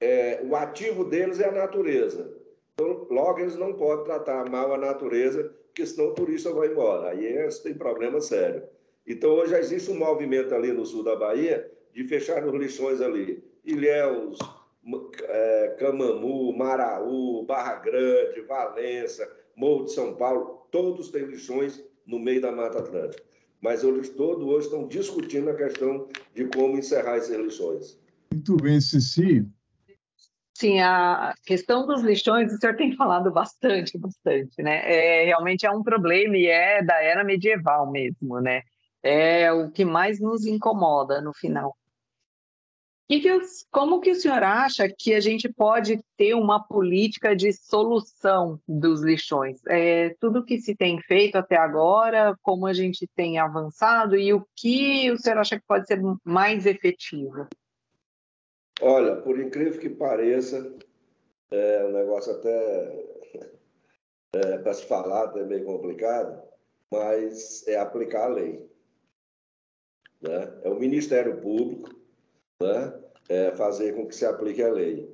é, 0.00 0.40
o 0.42 0.56
ativo 0.56 1.04
deles 1.04 1.40
é 1.40 1.48
a 1.48 1.52
natureza. 1.52 2.36
Então, 2.74 3.06
logo, 3.10 3.40
eles 3.40 3.56
não 3.56 3.74
podem 3.74 4.04
tratar 4.04 4.48
mal 4.48 4.72
a 4.72 4.78
natureza, 4.78 5.52
porque 5.66 5.84
senão 5.84 6.08
o 6.08 6.14
turista 6.14 6.52
vai 6.52 6.68
embora. 6.68 7.10
Aí 7.10 7.24
eles 7.24 7.58
têm 7.58 7.74
problema 7.74 8.20
sério. 8.20 8.62
Então, 9.06 9.30
hoje 9.30 9.54
existe 9.54 9.90
um 9.90 9.98
movimento 9.98 10.54
ali 10.54 10.72
no 10.72 10.86
sul 10.86 11.02
da 11.02 11.16
Bahia 11.16 11.70
de 11.92 12.04
fechar 12.04 12.46
os 12.46 12.54
lixões 12.54 13.00
ali. 13.00 13.42
Ilhéus, 13.64 14.38
é, 15.22 15.76
Camamu, 15.78 16.56
Maraú, 16.56 17.44
Barra 17.44 17.76
Grande, 17.76 18.40
Valença, 18.42 19.30
Morro 19.54 19.84
de 19.84 19.92
São 19.92 20.14
Paulo, 20.14 20.66
todos 20.70 21.10
têm 21.10 21.24
lixões 21.24 21.84
no 22.10 22.18
meio 22.18 22.40
da 22.40 22.50
Mata 22.50 22.80
Atlântica. 22.80 23.22
Mas 23.60 23.84
eles 23.84 24.08
todos 24.10 24.44
hoje 24.44 24.66
estão 24.66 24.88
discutindo 24.88 25.50
a 25.50 25.54
questão 25.54 26.08
de 26.34 26.46
como 26.46 26.76
encerrar 26.76 27.16
essas 27.16 27.36
lixões. 27.36 27.98
Muito 28.32 28.56
bem, 28.56 28.80
Cici. 28.80 29.46
Sim, 30.54 30.80
a 30.80 31.32
questão 31.46 31.86
dos 31.86 32.02
lixões, 32.02 32.52
o 32.52 32.58
senhor 32.58 32.76
tem 32.76 32.94
falado 32.96 33.30
bastante, 33.30 33.96
bastante, 33.96 34.62
né? 34.62 34.82
É, 34.84 35.24
realmente 35.24 35.64
é 35.64 35.70
um 35.70 35.82
problema 35.82 36.36
e 36.36 36.46
é 36.46 36.82
da 36.82 37.02
era 37.02 37.24
medieval 37.24 37.90
mesmo, 37.90 38.40
né? 38.40 38.62
É 39.02 39.50
o 39.52 39.70
que 39.70 39.84
mais 39.84 40.20
nos 40.20 40.44
incomoda 40.44 41.20
no 41.22 41.32
final. 41.32 41.74
Que 43.10 43.18
que 43.18 43.28
como 43.72 44.00
que 44.00 44.12
o 44.12 44.14
senhor 44.14 44.44
acha 44.44 44.88
que 44.88 45.12
a 45.14 45.18
gente 45.18 45.52
pode 45.52 46.00
ter 46.16 46.32
uma 46.34 46.62
política 46.62 47.34
de 47.34 47.52
solução 47.52 48.60
dos 48.68 49.02
lixões? 49.02 49.60
É, 49.66 50.14
tudo 50.20 50.44
que 50.44 50.60
se 50.60 50.76
tem 50.76 51.00
feito 51.00 51.34
até 51.34 51.56
agora, 51.56 52.38
como 52.40 52.68
a 52.68 52.72
gente 52.72 53.08
tem 53.16 53.36
avançado 53.36 54.16
e 54.16 54.32
o 54.32 54.46
que 54.54 55.10
o 55.10 55.18
senhor 55.18 55.38
acha 55.38 55.58
que 55.58 55.66
pode 55.66 55.88
ser 55.88 56.00
mais 56.22 56.66
efetivo? 56.66 57.48
Olha, 58.80 59.16
por 59.16 59.40
incrível 59.40 59.80
que 59.80 59.90
pareça, 59.90 60.72
é 61.50 61.84
um 61.86 61.90
negócio 61.90 62.32
até 62.32 63.06
é, 64.34 64.58
para 64.58 64.72
se 64.72 64.86
falar 64.86 65.36
é 65.36 65.42
meio 65.42 65.64
complicado, 65.64 66.40
mas 66.88 67.66
é 67.66 67.76
aplicar 67.76 68.26
a 68.26 68.34
lei. 68.34 68.70
Né? 70.22 70.60
É 70.62 70.70
o 70.70 70.78
Ministério 70.78 71.40
Público 71.40 71.98
né? 72.60 72.92
é 73.28 73.50
fazer 73.52 73.94
com 73.94 74.06
que 74.06 74.14
se 74.14 74.26
aplique 74.26 74.62
a 74.62 74.70
lei. 74.72 75.08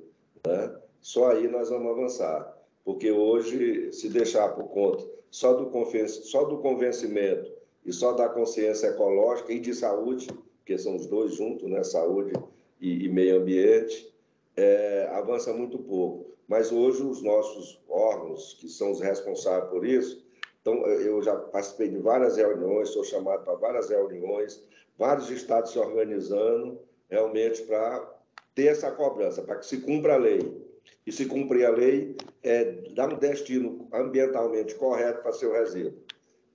Né? 0.45 0.75
Só 1.01 1.31
aí 1.31 1.47
nós 1.47 1.69
vamos 1.69 1.91
avançar, 1.91 2.57
porque 2.83 3.11
hoje, 3.11 3.91
se 3.93 4.09
deixar 4.09 4.49
por 4.49 4.65
conta 4.69 5.05
só 5.29 5.53
do, 5.53 5.71
só 6.07 6.43
do 6.45 6.57
convencimento 6.57 7.51
e 7.85 7.93
só 7.93 8.13
da 8.13 8.27
consciência 8.27 8.87
ecológica 8.87 9.53
e 9.53 9.59
de 9.59 9.73
saúde, 9.73 10.27
que 10.65 10.77
são 10.77 10.95
os 10.95 11.05
dois 11.05 11.35
juntos, 11.35 11.69
né? 11.69 11.83
saúde 11.83 12.33
e, 12.81 13.05
e 13.05 13.09
meio 13.09 13.37
ambiente, 13.41 14.13
é, 14.55 15.07
avança 15.13 15.53
muito 15.53 15.77
pouco. 15.77 16.25
Mas 16.47 16.71
hoje 16.71 17.03
os 17.03 17.21
nossos 17.21 17.79
órgãos, 17.87 18.57
que 18.59 18.67
são 18.67 18.91
os 18.91 18.99
responsáveis 18.99 19.69
por 19.69 19.85
isso, 19.85 20.25
então 20.61 20.85
eu 20.85 21.21
já 21.21 21.35
participei 21.35 21.89
de 21.89 21.97
várias 21.97 22.35
reuniões, 22.35 22.89
sou 22.89 23.03
chamado 23.03 23.43
para 23.43 23.55
várias 23.55 23.89
reuniões, 23.89 24.61
vários 24.97 25.29
estados 25.29 25.71
se 25.71 25.79
organizando 25.79 26.79
realmente 27.09 27.63
para 27.63 28.17
ter 28.53 28.67
essa 28.67 28.91
cobrança, 28.91 29.41
para 29.41 29.57
que 29.57 29.65
se 29.65 29.81
cumpra 29.81 30.15
a 30.15 30.17
lei. 30.17 30.65
E 31.05 31.11
se 31.11 31.25
cumprir 31.25 31.65
a 31.65 31.69
lei, 31.69 32.15
é 32.43 32.65
dar 32.93 33.13
um 33.13 33.17
destino 33.17 33.87
ambientalmente 33.93 34.75
correto 34.75 35.21
para 35.21 35.31
seu 35.31 35.51
resíduo. 35.51 35.93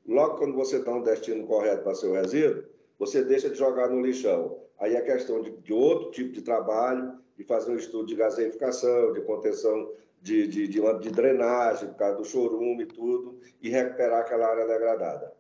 Logo 0.07 0.37
quando 0.37 0.55
você 0.55 0.79
dá 0.81 0.93
um 0.95 1.03
destino 1.03 1.47
correto 1.47 1.83
para 1.83 1.95
seu 1.95 2.13
resíduo, 2.13 2.65
você 2.99 3.23
deixa 3.23 3.49
de 3.49 3.57
jogar 3.57 3.89
no 3.89 4.01
lixão. 4.01 4.59
Aí 4.79 4.95
é 4.95 5.01
questão 5.01 5.41
de, 5.43 5.51
de 5.53 5.73
outro 5.73 6.11
tipo 6.11 6.33
de 6.33 6.43
trabalho, 6.43 7.19
de 7.37 7.45
fazer 7.45 7.73
um 7.73 7.77
estudo 7.77 8.07
de 8.07 8.17
gaseificação, 8.17 9.13
de 9.13 9.21
contenção 9.23 9.93
de, 10.21 10.47
de, 10.47 10.69
de, 10.69 10.81
de 11.01 11.11
drenagem, 11.11 11.89
por 11.89 11.97
causa 11.97 12.19
do 12.19 12.25
chorume 12.25 12.85
e 12.85 12.87
tudo, 12.87 13.39
e 13.61 13.69
recuperar 13.69 14.21
aquela 14.21 14.49
área 14.49 14.67
degradada. 14.67 15.33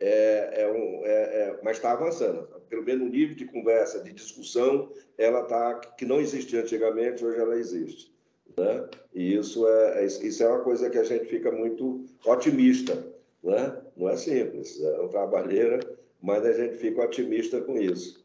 É, 0.00 0.62
é 0.62 0.72
um, 0.72 1.04
é, 1.04 1.10
é, 1.10 1.60
mas 1.62 1.76
está 1.76 1.92
avançando. 1.92 2.48
Pelo 2.68 2.82
menos 2.82 3.06
o 3.06 3.10
nível 3.10 3.36
de 3.36 3.44
conversa, 3.44 4.02
de 4.02 4.12
discussão, 4.12 4.90
ela 5.18 5.42
está 5.42 5.74
que 5.74 6.06
não 6.06 6.20
existia 6.20 6.62
antigamente, 6.62 7.24
hoje 7.24 7.38
ela 7.38 7.56
existe. 7.56 8.10
Né? 8.56 8.88
E 9.14 9.34
isso 9.34 9.68
é, 9.68 10.02
é, 10.02 10.06
isso 10.06 10.42
é 10.42 10.48
uma 10.48 10.60
coisa 10.60 10.88
que 10.88 10.98
a 10.98 11.04
gente 11.04 11.26
fica 11.26 11.52
muito 11.52 12.06
otimista. 12.24 13.06
Né? 13.42 13.80
Não 13.96 14.08
é 14.08 14.16
simples, 14.16 14.82
é 14.82 14.98
uma 14.98 15.08
trabalheira, 15.08 15.80
mas 16.20 16.44
a 16.46 16.52
gente 16.52 16.76
fica 16.76 17.02
otimista 17.02 17.60
com 17.60 17.76
isso. 17.76 18.24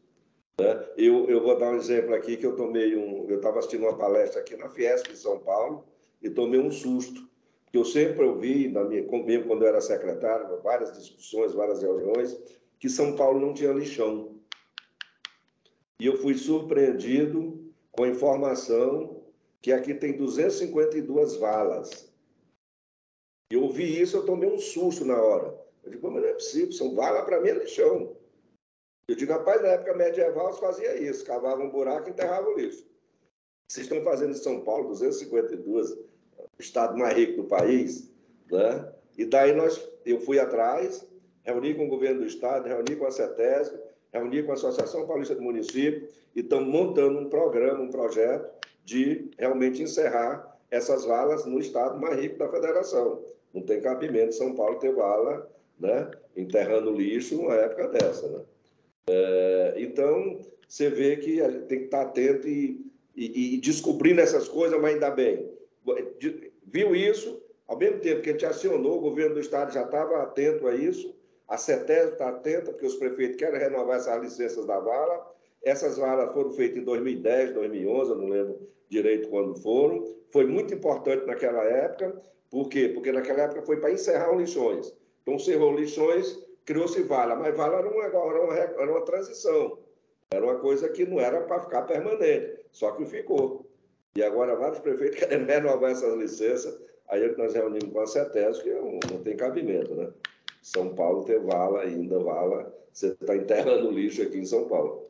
Né? 0.58 0.86
Eu, 0.96 1.28
eu 1.28 1.42
vou 1.42 1.58
dar 1.58 1.72
um 1.72 1.76
exemplo 1.76 2.14
aqui 2.14 2.38
que 2.38 2.46
eu 2.46 2.56
tomei 2.56 2.96
um, 2.96 3.28
eu 3.28 3.36
estava 3.36 3.58
assistindo 3.58 3.82
uma 3.82 3.98
palestra 3.98 4.40
aqui 4.40 4.56
na 4.56 4.70
Fiesp 4.70 5.10
em 5.12 5.16
São 5.16 5.38
Paulo 5.38 5.84
e 6.22 6.30
tomei 6.30 6.58
um 6.58 6.70
susto 6.70 7.28
que 7.70 7.78
eu 7.78 7.84
sempre 7.84 8.24
ouvi, 8.24 8.68
na 8.68 8.84
minha, 8.84 9.02
mesmo 9.02 9.46
quando 9.46 9.62
eu 9.62 9.68
era 9.68 9.80
secretário, 9.80 10.60
várias 10.62 10.92
discussões, 10.96 11.52
várias 11.52 11.82
reuniões, 11.82 12.36
que 12.78 12.88
São 12.88 13.16
Paulo 13.16 13.40
não 13.40 13.54
tinha 13.54 13.72
lixão. 13.72 14.36
E 15.98 16.06
eu 16.06 16.16
fui 16.16 16.34
surpreendido 16.34 17.72
com 17.90 18.04
a 18.04 18.08
informação 18.08 19.24
que 19.60 19.72
aqui 19.72 19.94
tem 19.94 20.16
252 20.16 21.36
valas. 21.36 22.12
Eu 23.50 23.62
ouvi 23.62 24.00
isso, 24.00 24.16
eu 24.16 24.26
tomei 24.26 24.48
um 24.48 24.58
susto 24.58 25.04
na 25.04 25.20
hora. 25.20 25.58
Eu 25.82 25.90
digo, 25.90 26.10
mas 26.10 26.22
não 26.22 26.28
é 26.28 26.34
possível, 26.34 26.72
são 26.72 26.94
valas 26.94 27.24
para 27.24 27.40
mim 27.40 27.48
é 27.48 27.54
lixão. 27.54 28.16
Eu 29.08 29.14
digo, 29.14 29.32
rapaz, 29.32 29.62
na 29.62 29.68
época 29.68 29.94
medieval 29.94 30.52
se 30.52 30.60
fazia 30.60 31.00
isso, 31.00 31.24
cavava 31.24 31.62
um 31.62 31.70
buraco 31.70 32.08
e 32.08 32.12
enterrava 32.12 32.48
o 32.48 32.56
lixo. 32.56 32.84
Vocês 33.70 33.86
estão 33.86 34.02
fazendo 34.02 34.32
em 34.32 34.34
São 34.34 34.62
Paulo 34.62 34.88
252, 34.88 35.96
o 36.58 36.62
estado 36.62 36.96
mais 36.96 37.16
rico 37.16 37.42
do 37.42 37.48
país, 37.48 38.10
né? 38.50 38.92
E 39.16 39.24
daí 39.24 39.54
nós, 39.54 39.82
eu 40.04 40.20
fui 40.20 40.38
atrás, 40.38 41.06
reuni 41.42 41.74
com 41.74 41.86
o 41.86 41.88
governo 41.88 42.20
do 42.20 42.26
estado, 42.26 42.68
reuni 42.68 42.96
com 42.96 43.06
a 43.06 43.10
CETESB, 43.10 43.78
reuni 44.12 44.42
com 44.42 44.52
a 44.52 44.54
Associação 44.54 45.06
Paulista 45.06 45.34
do 45.34 45.42
Município 45.42 46.08
e 46.34 46.40
estamos 46.40 46.68
montando 46.68 47.18
um 47.18 47.28
programa, 47.28 47.82
um 47.82 47.90
projeto 47.90 48.50
de 48.84 49.30
realmente 49.38 49.82
encerrar 49.82 50.56
essas 50.70 51.04
valas 51.04 51.46
no 51.46 51.58
estado 51.58 52.00
mais 52.00 52.18
rico 52.20 52.38
da 52.38 52.48
federação. 52.48 53.22
Não 53.54 53.62
tem 53.62 53.80
cabimento 53.80 54.34
São 54.34 54.54
Paulo 54.54 54.78
ter 54.78 54.92
vala, 54.92 55.50
né, 55.78 56.10
enterrando 56.36 56.92
lixo 56.92 57.36
numa 57.36 57.54
época 57.54 57.88
dessa, 57.88 58.28
né? 58.28 58.40
É, 59.08 59.74
então, 59.78 60.40
você 60.68 60.90
vê 60.90 61.16
que 61.16 61.40
a 61.40 61.50
gente 61.50 61.66
tem 61.66 61.78
que 61.80 61.84
estar 61.84 62.02
atento 62.02 62.48
e, 62.48 62.84
e, 63.14 63.54
e 63.54 63.60
descobrindo 63.60 64.20
essas 64.20 64.48
coisas, 64.48 64.80
mas 64.80 64.94
ainda 64.94 65.10
bem. 65.10 65.48
Viu 66.76 66.94
isso, 66.94 67.42
ao 67.66 67.78
mesmo 67.78 68.00
tempo 68.00 68.20
que 68.20 68.28
a 68.28 68.32
gente 68.32 68.44
acionou, 68.44 68.98
o 68.98 69.00
governo 69.00 69.36
do 69.36 69.40
Estado 69.40 69.72
já 69.72 69.84
estava 69.84 70.22
atento 70.22 70.68
a 70.68 70.74
isso, 70.74 71.16
a 71.48 71.56
CETES 71.56 72.12
está 72.12 72.28
atenta, 72.28 72.70
porque 72.70 72.84
os 72.84 72.96
prefeitos 72.96 73.38
querem 73.38 73.58
renovar 73.58 73.96
essas 73.96 74.20
licenças 74.20 74.66
da 74.66 74.78
vala. 74.78 75.26
Essas 75.62 75.96
valas 75.96 76.34
foram 76.34 76.50
feitas 76.50 76.76
em 76.76 76.84
2010, 76.84 77.54
2011, 77.54 78.10
eu 78.10 78.18
não 78.18 78.28
lembro 78.28 78.60
direito 78.90 79.30
quando 79.30 79.58
foram. 79.62 80.04
Foi 80.28 80.44
muito 80.44 80.74
importante 80.74 81.24
naquela 81.24 81.64
época. 81.64 82.20
Por 82.50 82.68
quê? 82.68 82.90
Porque 82.92 83.10
naquela 83.10 83.44
época 83.44 83.62
foi 83.62 83.80
para 83.80 83.92
encerrar 83.92 84.34
os 84.34 84.38
lixões. 84.38 84.94
Então, 85.22 85.36
encerrou 85.36 85.74
lixões, 85.74 86.38
criou-se 86.66 87.02
vala, 87.04 87.36
mas 87.36 87.56
vala 87.56 87.78
era 87.78 87.88
uma, 87.88 88.04
era, 88.04 88.18
uma, 88.18 88.54
era 88.54 88.90
uma 88.90 89.00
transição, 89.00 89.78
era 90.30 90.44
uma 90.44 90.58
coisa 90.58 90.90
que 90.90 91.06
não 91.06 91.18
era 91.18 91.40
para 91.40 91.60
ficar 91.60 91.82
permanente, 91.84 92.66
só 92.70 92.90
que 92.90 93.06
ficou. 93.06 93.65
E 94.16 94.22
agora 94.22 94.56
vários 94.56 94.78
prefeitos 94.78 95.18
querem 95.20 95.44
renovar 95.44 95.90
essas 95.90 96.14
licenças, 96.16 96.76
aí 97.08 97.36
nós 97.36 97.54
reunimos 97.54 97.92
com 97.92 98.00
a 98.00 98.06
CETES, 98.06 98.62
que 98.62 98.70
não, 98.70 98.98
não 99.10 99.22
tem 99.22 99.36
cabimento, 99.36 99.94
né? 99.94 100.08
São 100.62 100.94
Paulo 100.94 101.24
tem 101.24 101.38
vala 101.38 101.82
ainda, 101.82 102.18
vala, 102.18 102.74
você 102.92 103.08
está 103.08 103.36
enterrando 103.36 103.90
lixo 103.90 104.22
aqui 104.22 104.38
em 104.38 104.46
São 104.46 104.66
Paulo. 104.66 105.06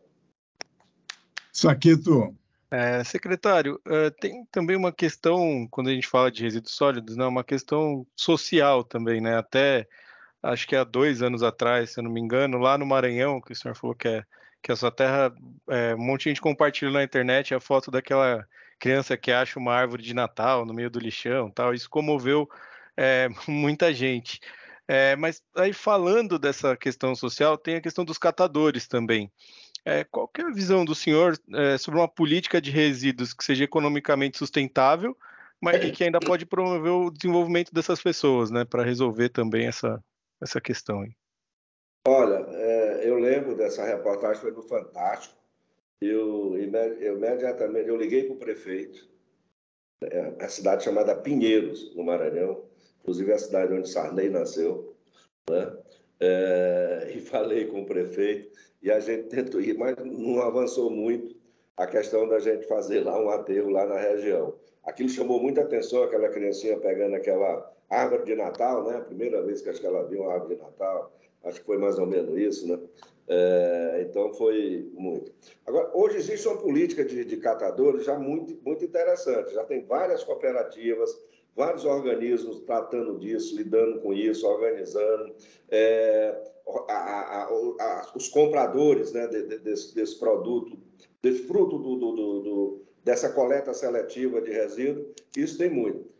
Saqueto. 1.52 2.34
É, 2.68 3.04
secretário, 3.04 3.80
uh, 3.86 4.10
tem 4.20 4.44
também 4.50 4.76
uma 4.76 4.92
questão, 4.92 5.68
quando 5.70 5.88
a 5.88 5.92
gente 5.92 6.08
fala 6.08 6.32
de 6.32 6.42
resíduos 6.42 6.74
sólidos, 6.74 7.16
né, 7.16 7.24
uma 7.24 7.44
questão 7.44 8.04
social 8.16 8.82
também, 8.82 9.20
né? 9.20 9.38
Até 9.38 9.86
acho 10.42 10.66
que 10.66 10.74
há 10.74 10.82
dois 10.82 11.22
anos 11.22 11.44
atrás, 11.44 11.92
se 11.92 12.00
eu 12.00 12.04
não 12.04 12.10
me 12.10 12.20
engano, 12.20 12.58
lá 12.58 12.76
no 12.76 12.84
Maranhão, 12.84 13.40
que 13.40 13.52
o 13.52 13.56
senhor 13.56 13.76
falou 13.76 13.94
que 13.94 14.08
é 14.08 14.24
que 14.60 14.72
a 14.72 14.76
sua 14.76 14.90
terra, 14.90 15.32
é, 15.68 15.94
um 15.94 16.04
monte 16.04 16.24
de 16.24 16.30
gente 16.30 16.40
compartilhou 16.40 16.92
na 16.92 17.04
internet 17.04 17.54
a 17.54 17.60
foto 17.60 17.88
daquela 17.88 18.44
criança 18.78 19.16
que 19.16 19.32
acha 19.32 19.58
uma 19.58 19.74
árvore 19.74 20.02
de 20.02 20.14
Natal 20.14 20.64
no 20.64 20.74
meio 20.74 20.90
do 20.90 20.98
lixão, 20.98 21.50
tal. 21.50 21.74
Isso 21.74 21.88
comoveu 21.88 22.48
é, 22.96 23.28
muita 23.48 23.92
gente. 23.92 24.40
É, 24.88 25.16
mas 25.16 25.42
aí 25.56 25.72
falando 25.72 26.38
dessa 26.38 26.76
questão 26.76 27.14
social, 27.14 27.58
tem 27.58 27.76
a 27.76 27.80
questão 27.80 28.04
dos 28.04 28.18
catadores 28.18 28.86
também. 28.86 29.30
É, 29.84 30.04
qual 30.04 30.30
é 30.38 30.42
a 30.42 30.50
visão 30.50 30.84
do 30.84 30.94
senhor 30.94 31.38
é, 31.54 31.78
sobre 31.78 32.00
uma 32.00 32.08
política 32.08 32.60
de 32.60 32.70
resíduos 32.70 33.32
que 33.32 33.44
seja 33.44 33.64
economicamente 33.64 34.38
sustentável, 34.38 35.16
mas 35.60 35.90
que 35.90 36.04
ainda 36.04 36.20
pode 36.20 36.44
promover 36.44 36.92
o 36.92 37.10
desenvolvimento 37.10 37.72
dessas 37.72 38.02
pessoas, 38.02 38.50
né, 38.50 38.64
para 38.64 38.84
resolver 38.84 39.28
também 39.30 39.66
essa, 39.66 40.02
essa 40.42 40.60
questão 40.60 41.00
aí? 41.00 41.12
Olha, 42.06 42.36
eu 43.02 43.18
lembro 43.18 43.56
dessa 43.56 43.84
reportagem, 43.84 44.40
foi 44.40 44.52
no 44.52 44.62
Fantástico. 44.62 45.34
Eu, 46.00 46.58
imediatamente 46.58 47.88
eu 47.88 47.96
liguei 47.96 48.24
para 48.24 48.34
o 48.34 48.38
prefeito, 48.38 49.08
é, 50.02 50.34
a 50.38 50.48
cidade 50.48 50.84
chamada 50.84 51.14
Pinheiros, 51.14 51.94
no 51.94 52.04
Maranhão, 52.04 52.64
inclusive 53.00 53.32
a 53.32 53.38
cidade 53.38 53.72
onde 53.72 53.88
Sarney 53.88 54.28
nasceu, 54.28 54.94
né? 55.48 55.76
É, 56.20 57.12
e 57.14 57.20
falei 57.22 57.66
com 57.66 57.82
o 57.82 57.86
prefeito 57.86 58.50
e 58.82 58.90
a 58.90 59.00
gente 59.00 59.28
tentou 59.28 59.60
ir, 59.60 59.76
mas 59.76 59.96
não 59.96 60.40
avançou 60.42 60.90
muito 60.90 61.34
a 61.76 61.86
questão 61.86 62.28
da 62.28 62.38
gente 62.38 62.66
fazer 62.66 63.00
lá 63.00 63.20
um 63.20 63.30
aterro 63.30 63.70
lá 63.70 63.86
na 63.86 63.98
região. 63.98 64.54
Aquilo 64.84 65.08
chamou 65.08 65.40
muita 65.40 65.62
atenção, 65.62 66.02
aquela 66.02 66.28
criancinha 66.28 66.78
pegando 66.78 67.16
aquela 67.16 67.72
árvore 67.88 68.24
de 68.24 68.34
Natal, 68.34 68.84
né? 68.84 68.98
A 68.98 69.00
primeira 69.00 69.42
vez 69.42 69.62
que 69.62 69.68
acho 69.68 69.80
que 69.80 69.86
ela 69.86 70.06
viu 70.06 70.22
uma 70.22 70.34
árvore 70.34 70.56
de 70.56 70.62
Natal, 70.62 71.12
acho 71.44 71.60
que 71.60 71.66
foi 71.66 71.78
mais 71.78 71.98
ou 71.98 72.06
menos 72.06 72.38
isso, 72.38 72.68
né? 72.68 72.78
É, 73.28 74.06
então 74.08 74.32
foi 74.34 74.88
muito. 74.94 75.32
Agora, 75.66 75.90
hoje 75.94 76.16
existe 76.18 76.46
uma 76.46 76.58
política 76.58 77.04
de, 77.04 77.24
de 77.24 77.36
catadores 77.38 78.04
já 78.04 78.16
muito, 78.18 78.56
muito 78.64 78.84
interessante. 78.84 79.52
Já 79.52 79.64
tem 79.64 79.84
várias 79.84 80.22
cooperativas, 80.22 81.20
vários 81.54 81.84
organismos 81.84 82.60
tratando 82.60 83.18
disso, 83.18 83.56
lidando 83.56 84.00
com 84.00 84.12
isso, 84.12 84.46
organizando. 84.46 85.34
É, 85.68 86.40
a, 86.88 86.92
a, 86.92 87.44
a, 87.44 88.12
os 88.14 88.28
compradores 88.28 89.12
né, 89.12 89.26
de, 89.26 89.42
de, 89.42 89.58
desse, 89.58 89.94
desse, 89.94 90.18
produto, 90.18 90.78
desse 91.22 91.42
fruto 91.44 91.78
do, 91.78 91.96
do, 91.96 92.12
do, 92.12 92.82
dessa 93.04 93.30
coleta 93.30 93.72
seletiva 93.74 94.40
de 94.40 94.52
resíduos, 94.52 95.06
isso 95.36 95.58
tem 95.58 95.70
muito. 95.70 96.15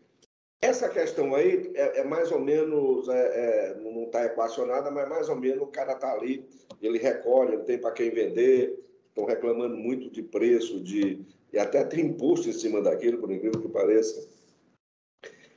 Essa 0.61 0.89
questão 0.89 1.35
aí 1.35 1.71
é, 1.75 1.99
é 1.99 2.03
mais 2.03 2.31
ou 2.31 2.39
menos, 2.39 3.07
é, 3.09 3.13
é, 3.13 3.75
não 3.75 4.05
está 4.05 4.25
equacionada, 4.25 4.89
mas 4.89 5.07
mais 5.07 5.29
ou 5.29 5.35
menos 5.35 5.61
o 5.61 5.67
cara 5.67 5.93
está 5.93 6.11
ali, 6.11 6.47
ele 6.81 6.97
recolhe, 6.97 7.53
ele 7.53 7.63
tem 7.63 7.77
para 7.77 7.91
quem 7.91 8.09
vender, 8.09 8.83
estão 9.07 9.25
reclamando 9.25 9.75
muito 9.75 10.09
de 10.09 10.23
preço, 10.23 10.79
de, 10.79 11.23
e 11.53 11.59
até 11.59 11.83
tem 11.83 12.07
imposto 12.07 12.49
em 12.49 12.53
cima 12.53 12.81
daquilo, 12.81 13.19
por 13.19 13.31
incrível 13.31 13.61
que 13.61 13.69
pareça. 13.69 14.27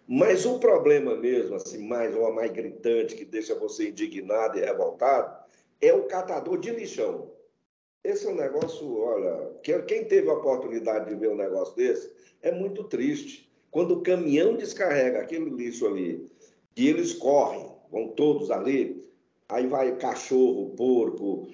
Mas 0.07 0.45
o 0.45 0.59
problema 0.59 1.17
mesmo, 1.17 1.55
assim, 1.55 1.87
mais 1.87 2.15
ou 2.15 2.33
mais 2.33 2.51
gritante, 2.51 3.15
que 3.15 3.25
deixa 3.25 3.55
você 3.55 3.89
indignado 3.89 4.59
e 4.59 4.61
revoltado, 4.61 5.45
é 5.81 5.95
o 5.95 6.05
catador 6.05 6.59
de 6.59 6.71
lixão. 6.71 7.31
Esse 8.03 8.27
é 8.27 8.31
um 8.31 8.35
negócio, 8.35 8.99
olha, 8.99 9.55
quem 9.63 10.05
teve 10.05 10.29
a 10.29 10.35
oportunidade 10.35 11.09
de 11.09 11.15
ver 11.15 11.29
um 11.29 11.37
negócio 11.37 11.75
desse, 11.77 12.11
é 12.43 12.51
muito 12.51 12.85
triste. 12.85 13.50
Quando 13.71 13.95
o 13.95 14.03
caminhão 14.03 14.57
descarrega 14.57 15.21
aquele 15.21 15.51
lixo 15.51 15.87
ali, 15.87 16.29
e 16.77 16.89
eles 16.89 17.13
correm, 17.13 17.71
vão 17.91 18.09
todos 18.09 18.51
ali, 18.51 19.09
aí 19.49 19.67
vai 19.67 19.97
cachorro, 19.97 20.71
porco, 20.77 21.49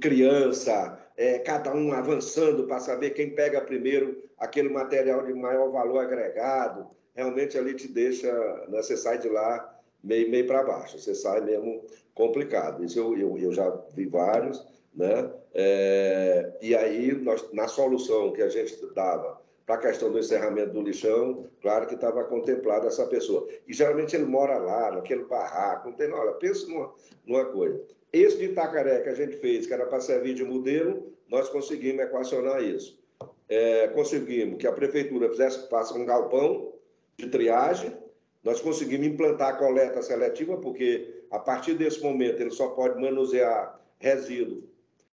criança, 0.00 0.98
é, 1.16 1.38
cada 1.38 1.74
um 1.74 1.92
avançando 1.92 2.64
para 2.66 2.80
saber 2.80 3.10
quem 3.10 3.34
pega 3.34 3.60
primeiro 3.60 4.22
aquele 4.38 4.68
material 4.68 5.24
de 5.24 5.32
maior 5.34 5.70
valor 5.70 5.98
agregado 5.98 6.90
realmente 7.14 7.56
ali 7.58 7.74
te 7.74 7.88
deixa, 7.88 8.32
né, 8.68 8.82
você 8.82 8.96
sai 8.96 9.18
de 9.18 9.28
lá 9.28 9.78
meio, 10.02 10.30
meio 10.30 10.46
para 10.46 10.62
baixo, 10.62 10.98
você 10.98 11.14
sai 11.14 11.40
mesmo 11.40 11.84
complicado. 12.14 12.84
Isso 12.84 12.98
eu, 12.98 13.16
eu, 13.16 13.38
eu 13.38 13.52
já 13.52 13.70
vi 13.94 14.06
vários, 14.06 14.66
né? 14.94 15.30
É, 15.54 16.52
e 16.60 16.74
aí, 16.74 17.12
nós, 17.12 17.52
na 17.52 17.68
solução 17.68 18.32
que 18.32 18.42
a 18.42 18.48
gente 18.48 18.74
dava 18.94 19.40
para 19.66 19.76
a 19.76 19.78
questão 19.78 20.10
do 20.10 20.18
encerramento 20.18 20.72
do 20.72 20.82
lixão, 20.82 21.46
claro 21.60 21.86
que 21.86 21.94
estava 21.94 22.24
contemplada 22.24 22.88
essa 22.88 23.06
pessoa. 23.06 23.46
E 23.66 23.72
geralmente 23.72 24.16
ele 24.16 24.24
mora 24.24 24.58
lá, 24.58 24.90
naquele 24.90 25.24
barraco, 25.24 25.88
não 25.88 25.96
tem, 25.96 26.10
olha, 26.12 26.32
pensa 26.32 26.66
numa, 26.66 26.92
numa 27.24 27.44
coisa. 27.46 27.80
Esse 28.12 28.38
de 28.38 28.44
Itacaré 28.46 29.00
que 29.00 29.08
a 29.08 29.14
gente 29.14 29.36
fez, 29.36 29.66
que 29.66 29.72
era 29.72 29.86
para 29.86 30.00
servir 30.00 30.34
de 30.34 30.44
modelo, 30.44 31.12
nós 31.28 31.48
conseguimos 31.48 32.02
equacionar 32.02 32.62
isso. 32.62 33.00
É, 33.48 33.88
conseguimos 33.88 34.58
que 34.58 34.66
a 34.66 34.72
prefeitura 34.72 35.30
fizesse, 35.30 35.68
faça 35.68 35.94
um 35.94 36.04
galpão 36.04 36.72
de 37.16 37.28
triagem. 37.28 37.96
Nós 38.42 38.60
conseguimos 38.60 39.06
implantar 39.06 39.54
a 39.54 39.56
coleta 39.56 40.02
seletiva, 40.02 40.56
porque 40.56 41.22
a 41.30 41.38
partir 41.38 41.74
desse 41.74 42.02
momento 42.02 42.40
ele 42.40 42.50
só 42.50 42.68
pode 42.68 43.00
manusear 43.00 43.80
resíduo 43.98 44.64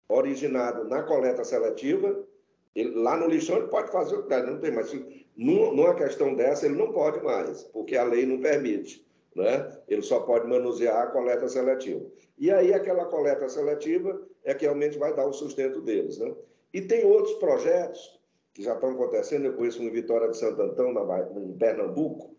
originado 0.08 0.84
na 0.84 1.02
coleta 1.02 1.44
seletiva. 1.44 2.24
Ele, 2.76 2.94
lá 2.94 3.16
no 3.16 3.26
lixão 3.26 3.56
ele 3.56 3.68
pode 3.68 3.90
fazer 3.90 4.14
o 4.16 4.24
que 4.24 4.36
não 4.42 4.60
tem 4.60 4.70
mais. 4.70 4.94
Numa 5.34 5.94
questão 5.94 6.34
dessa, 6.34 6.66
ele 6.66 6.76
não 6.76 6.92
pode 6.92 7.24
mais, 7.24 7.64
porque 7.64 7.96
a 7.96 8.04
lei 8.04 8.26
não 8.26 8.38
permite. 8.38 9.04
Né? 9.34 9.80
Ele 9.88 10.02
só 10.02 10.20
pode 10.20 10.46
manusear 10.46 11.02
a 11.02 11.06
coleta 11.06 11.48
seletiva. 11.48 12.04
E 12.38 12.50
aí, 12.50 12.74
aquela 12.74 13.06
coleta 13.06 13.48
seletiva 13.48 14.20
é 14.44 14.54
que 14.54 14.66
realmente 14.66 14.98
vai 14.98 15.14
dar 15.14 15.26
o 15.26 15.32
sustento 15.32 15.80
deles. 15.80 16.18
Né? 16.18 16.34
E 16.72 16.82
tem 16.82 17.04
outros 17.06 17.34
projetos 17.36 18.20
que 18.52 18.62
já 18.62 18.74
estão 18.74 18.90
acontecendo, 18.90 19.46
eu 19.46 19.54
conheço 19.54 19.82
em 19.82 19.90
Vitória 19.90 20.28
de 20.28 20.36
Santo 20.36 20.60
Antão, 20.60 20.92
na, 20.92 21.28
em 21.38 21.52
Pernambuco, 21.52 22.34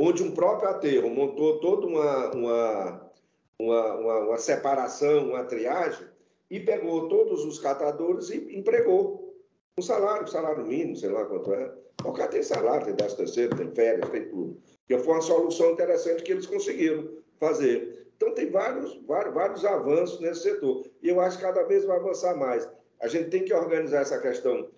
onde 0.00 0.22
um 0.22 0.32
próprio 0.32 0.70
aterro 0.70 1.08
montou 1.10 1.60
toda 1.60 1.86
uma, 1.86 2.30
uma, 2.30 3.10
uma, 3.58 3.94
uma, 3.94 4.18
uma 4.28 4.38
separação, 4.38 5.28
uma 5.30 5.44
triagem, 5.44 6.06
e 6.50 6.60
pegou 6.60 7.08
todos 7.08 7.44
os 7.44 7.58
catadores 7.58 8.28
e 8.28 8.58
empregou 8.58 9.21
um 9.78 9.82
salário, 9.82 10.24
um 10.24 10.26
salário 10.26 10.66
mínimo, 10.66 10.96
sei 10.96 11.08
lá 11.08 11.24
quanto 11.24 11.52
é. 11.54 11.72
O 12.04 12.12
cara 12.12 12.28
tem 12.28 12.42
salário, 12.42 12.86
tem 12.86 12.94
10 12.94 13.14
terceiro, 13.14 13.56
tem 13.56 13.70
férias, 13.70 14.10
tem 14.10 14.28
tudo. 14.28 14.60
Que 14.86 14.98
foi 14.98 15.14
uma 15.14 15.22
solução 15.22 15.70
interessante 15.70 16.22
que 16.22 16.32
eles 16.32 16.46
conseguiram 16.46 17.08
fazer. 17.38 18.06
Então, 18.16 18.34
tem 18.34 18.50
vários, 18.50 19.00
vários, 19.06 19.34
vários 19.34 19.64
avanços 19.64 20.20
nesse 20.20 20.42
setor. 20.42 20.84
E 21.02 21.08
eu 21.08 21.20
acho 21.20 21.38
que 21.38 21.44
cada 21.44 21.62
vez 21.64 21.84
vai 21.84 21.96
avançar 21.96 22.36
mais. 22.36 22.68
A 23.00 23.08
gente 23.08 23.30
tem 23.30 23.44
que 23.44 23.54
organizar 23.54 24.00
essa 24.00 24.20
questão 24.20 24.68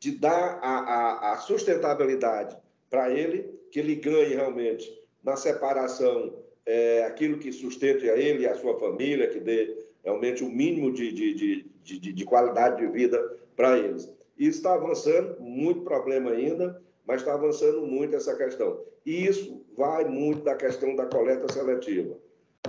de 0.00 0.12
dar 0.12 0.58
a, 0.62 0.78
a, 0.78 1.32
a 1.32 1.36
sustentabilidade 1.38 2.56
para 2.88 3.10
ele, 3.10 3.60
que 3.70 3.78
ele 3.78 3.96
ganhe 3.96 4.34
realmente 4.34 4.90
na 5.22 5.36
separação 5.36 6.34
é, 6.64 7.04
aquilo 7.04 7.38
que 7.38 7.52
sustente 7.52 8.08
a 8.08 8.16
ele 8.16 8.44
e 8.44 8.46
a 8.46 8.54
sua 8.54 8.78
família, 8.78 9.28
que 9.28 9.40
dê 9.40 9.76
realmente 10.02 10.42
o 10.42 10.48
mínimo 10.48 10.92
de, 10.92 11.12
de, 11.12 11.34
de, 11.34 11.70
de, 11.82 12.12
de 12.12 12.24
qualidade 12.24 12.78
de 12.78 12.86
vida 12.90 13.36
para 13.54 13.78
eles. 13.78 14.10
E 14.38 14.46
está 14.46 14.74
avançando, 14.74 15.40
muito 15.40 15.82
problema 15.82 16.30
ainda, 16.30 16.80
mas 17.06 17.20
está 17.20 17.34
avançando 17.34 17.82
muito 17.86 18.14
essa 18.14 18.36
questão. 18.36 18.84
E 19.04 19.26
isso 19.26 19.64
vai 19.76 20.04
muito 20.04 20.42
da 20.42 20.54
questão 20.54 20.94
da 20.94 21.06
coleta 21.06 21.50
seletiva. 21.52 22.16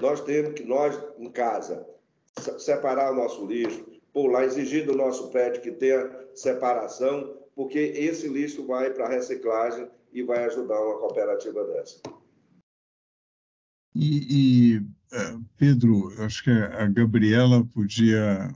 Nós 0.01 0.21
temos 0.21 0.53
que, 0.53 0.63
nós, 0.63 0.97
em 1.17 1.29
casa, 1.29 1.85
separar 2.57 3.11
o 3.11 3.15
nosso 3.15 3.45
lixo, 3.45 3.85
por 4.13 4.31
lá, 4.31 4.43
exigir 4.43 4.85
do 4.85 4.95
nosso 4.95 5.29
prédio 5.29 5.61
que 5.61 5.71
tenha 5.71 6.09
separação, 6.33 7.37
porque 7.55 7.77
esse 7.77 8.27
lixo 8.27 8.65
vai 8.65 8.91
para 8.91 9.05
a 9.05 9.09
reciclagem 9.09 9.87
e 10.11 10.23
vai 10.23 10.45
ajudar 10.45 10.81
uma 10.81 10.97
cooperativa 10.97 11.63
dessa. 11.65 11.99
E, 13.93 14.77
e 14.77 14.81
é, 15.11 15.37
Pedro, 15.57 16.13
acho 16.23 16.43
que 16.43 16.51
a 16.51 16.87
Gabriela 16.87 17.65
podia 17.73 18.49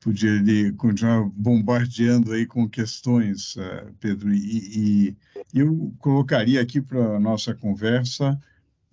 podia 0.00 0.32
ali 0.32 0.72
continuar 0.72 1.28
bombardeando 1.30 2.32
aí 2.32 2.46
com 2.46 2.68
questões, 2.68 3.56
é, 3.56 3.86
Pedro, 4.00 4.32
e, 4.32 5.10
e 5.14 5.16
eu 5.54 5.94
colocaria 5.98 6.60
aqui 6.60 6.80
para 6.80 7.16
a 7.16 7.20
nossa 7.20 7.54
conversa 7.54 8.40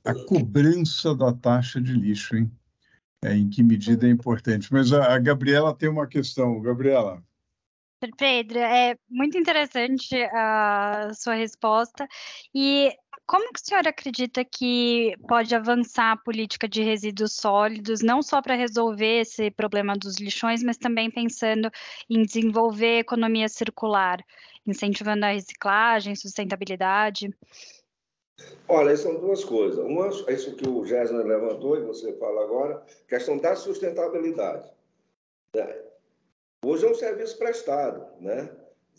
a 0.07 0.13
cobrança 0.13 1.13
da 1.15 1.33
taxa 1.33 1.81
de 1.81 1.93
lixo, 1.93 2.35
hein? 2.35 2.51
É, 3.23 3.35
em 3.35 3.49
que 3.49 3.63
medida 3.63 4.07
é 4.07 4.09
importante. 4.09 4.71
Mas 4.71 4.93
a, 4.93 5.15
a 5.15 5.19
Gabriela 5.19 5.75
tem 5.75 5.89
uma 5.89 6.07
questão. 6.07 6.61
Gabriela. 6.61 7.23
Pedro, 8.15 8.59
é 8.59 8.95
muito 9.09 9.37
interessante 9.37 10.15
a 10.31 11.09
sua 11.13 11.33
resposta. 11.33 12.07
E 12.53 12.95
como 13.27 13.51
que 13.51 13.59
o 13.59 13.65
senhor 13.65 13.85
acredita 13.85 14.43
que 14.45 15.13
pode 15.27 15.53
avançar 15.53 16.13
a 16.13 16.17
política 16.17 16.67
de 16.67 16.81
resíduos 16.81 17.33
sólidos, 17.33 18.01
não 18.01 18.21
só 18.21 18.41
para 18.41 18.55
resolver 18.55 19.19
esse 19.19 19.51
problema 19.51 19.95
dos 19.95 20.15
lixões, 20.17 20.63
mas 20.63 20.77
também 20.77 21.11
pensando 21.11 21.69
em 22.09 22.23
desenvolver 22.23 22.99
economia 22.99 23.49
circular, 23.49 24.23
incentivando 24.65 25.25
a 25.25 25.33
reciclagem, 25.33 26.15
sustentabilidade? 26.15 27.29
Olha, 28.65 28.95
são 28.95 29.19
duas 29.19 29.43
coisas. 29.43 29.83
Uma, 29.83 30.07
isso 30.31 30.55
que 30.55 30.67
o 30.67 30.85
Gessner 30.85 31.25
levantou 31.25 31.77
e 31.77 31.81
você 31.85 32.13
fala 32.13 32.43
agora, 32.43 32.81
questão 33.09 33.37
da 33.37 33.57
sustentabilidade. 33.57 34.71
Hoje 36.63 36.85
é 36.85 36.89
um 36.89 36.95
serviço 36.95 37.37
prestado, 37.37 38.07
né? 38.21 38.49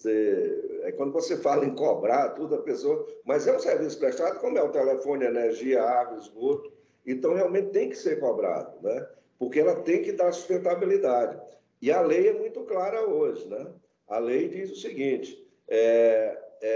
É, 0.06 0.92
quando 0.92 1.12
você 1.12 1.36
fala 1.36 1.64
em 1.64 1.74
cobrar, 1.74 2.30
tudo 2.30 2.54
a 2.54 2.62
pessoa. 2.62 3.06
Mas 3.24 3.46
é 3.46 3.56
um 3.56 3.58
serviço 3.58 3.98
prestado, 3.98 4.40
como 4.40 4.58
é 4.58 4.62
o 4.62 4.70
telefone, 4.70 5.24
energia, 5.24 5.82
água, 5.82 6.18
esgoto. 6.18 6.72
Então, 7.06 7.34
realmente 7.34 7.70
tem 7.70 7.88
que 7.88 7.96
ser 7.96 8.20
cobrado, 8.20 8.80
né? 8.82 9.06
Porque 9.38 9.60
ela 9.60 9.76
tem 9.76 10.02
que 10.02 10.12
dar 10.12 10.32
sustentabilidade. 10.32 11.40
E 11.80 11.90
a 11.90 12.00
lei 12.00 12.28
é 12.28 12.32
muito 12.32 12.60
clara 12.62 13.08
hoje, 13.08 13.46
né? 13.48 13.66
A 14.08 14.18
lei 14.18 14.48
diz 14.48 14.70
o 14.70 14.76
seguinte: 14.76 15.46
é, 15.68 16.38
é, 16.60 16.70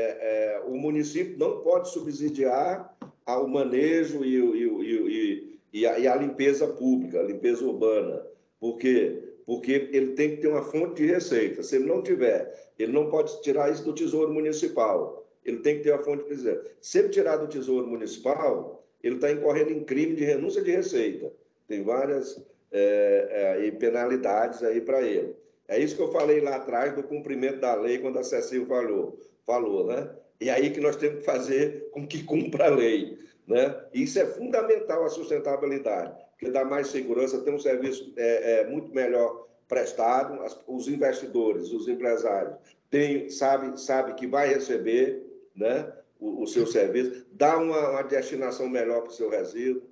é, 0.54 0.62
o 0.66 0.76
município 0.76 1.38
não 1.38 1.61
pode 1.61 1.90
subsidiar 1.90 2.96
o 3.26 3.46
manejo 3.46 4.24
e, 4.24 4.37
e, 4.37 5.58
e, 5.72 5.80
e, 5.80 5.87
a, 5.87 6.12
a 6.12 6.16
limpeza 6.16 6.66
pública, 6.66 7.20
a 7.20 7.24
limpeza 7.24 7.64
urbana. 7.64 8.24
Por 8.61 8.78
quê? 8.78 9.32
Porque 9.46 9.88
ele 9.92 10.12
tem 10.12 10.31
que 10.31 10.42
ter 10.42 10.48
uma 10.48 10.62
fonte 10.62 11.02
de 11.02 11.07
receita. 11.07 11.62
Se 11.62 11.76
ele 11.76 11.87
não 11.87 12.02
tiver, 12.02 12.72
ele 12.78 12.92
não 12.92 13.11
pode 13.11 13.40
tirar 13.42 13.70
isso 13.70 13.85
do 13.85 13.94
Tesouro 13.94 14.33
Municipal. 14.33 15.26
Ele 15.44 15.59
tem 15.59 15.78
que 15.78 15.85
ter 15.85 15.92
uma 15.92 16.02
fonte 16.02 16.24
de 16.24 16.31
receita. 16.31 16.70
Se 16.81 16.98
ele 16.98 17.09
tirar 17.09 17.37
do 17.37 17.48
Tesouro 17.48 17.87
Municipal, 17.87 18.85
ele 19.02 19.16
está 19.16 19.31
incorrendo 19.31 19.72
em 19.72 19.85
crime 19.85 20.14
de 20.14 20.24
renúncia 20.24 20.62
de 20.62 20.70
receita. 20.70 21.33
Tem 21.66 21.83
várias 21.83 22.40
é, 22.70 23.59
é, 23.66 23.70
penalidades 23.72 24.62
aí 24.62 24.81
para 24.81 25.02
ele. 25.02 25.35
É 25.68 25.78
isso 25.78 25.96
que 25.96 26.02
eu 26.02 26.12
falei 26.12 26.40
lá 26.40 26.57
atrás 26.57 26.94
do 26.94 27.02
cumprimento 27.02 27.61
da 27.61 27.74
lei, 27.74 27.98
quando 27.98 28.18
a 28.18 28.24
Cecil 28.24 28.66
falou, 28.66 29.18
falou 29.46 29.87
né? 29.87 30.11
E 30.40 30.50
aí 30.50 30.70
que 30.70 30.81
nós 30.81 30.96
temos 30.96 31.20
que 31.20 31.24
fazer 31.24 31.88
com 31.92 32.07
que 32.07 32.24
cumpra 32.24 32.66
a 32.66 32.70
lei. 32.74 33.16
Né? 33.46 33.74
Isso 33.92 34.18
é 34.18 34.26
fundamental 34.26 35.05
a 35.05 35.09
sustentabilidade, 35.09 36.14
porque 36.42 36.50
dá 36.50 36.64
mais 36.64 36.88
segurança, 36.88 37.38
tem 37.38 37.55
um 37.55 37.59
serviço 37.59 38.12
é, 38.16 38.62
é 38.62 38.66
muito 38.66 38.92
melhor 38.92 39.46
prestado, 39.68 40.42
as, 40.42 40.61
os 40.66 40.88
investidores, 40.88 41.70
os 41.70 41.87
empresários, 41.87 42.57
tem, 42.90 43.31
sabe, 43.31 43.81
sabe 43.81 44.14
que 44.14 44.26
vai 44.26 44.48
receber 44.48 45.24
né, 45.55 45.92
o, 46.18 46.42
o 46.42 46.46
seu 46.48 46.66
serviço, 46.66 47.24
dá 47.31 47.57
uma, 47.57 47.90
uma 47.90 48.02
destinação 48.02 48.68
melhor 48.68 49.02
para 49.02 49.11
o 49.11 49.14
seu 49.14 49.31
resíduo. 49.31 49.85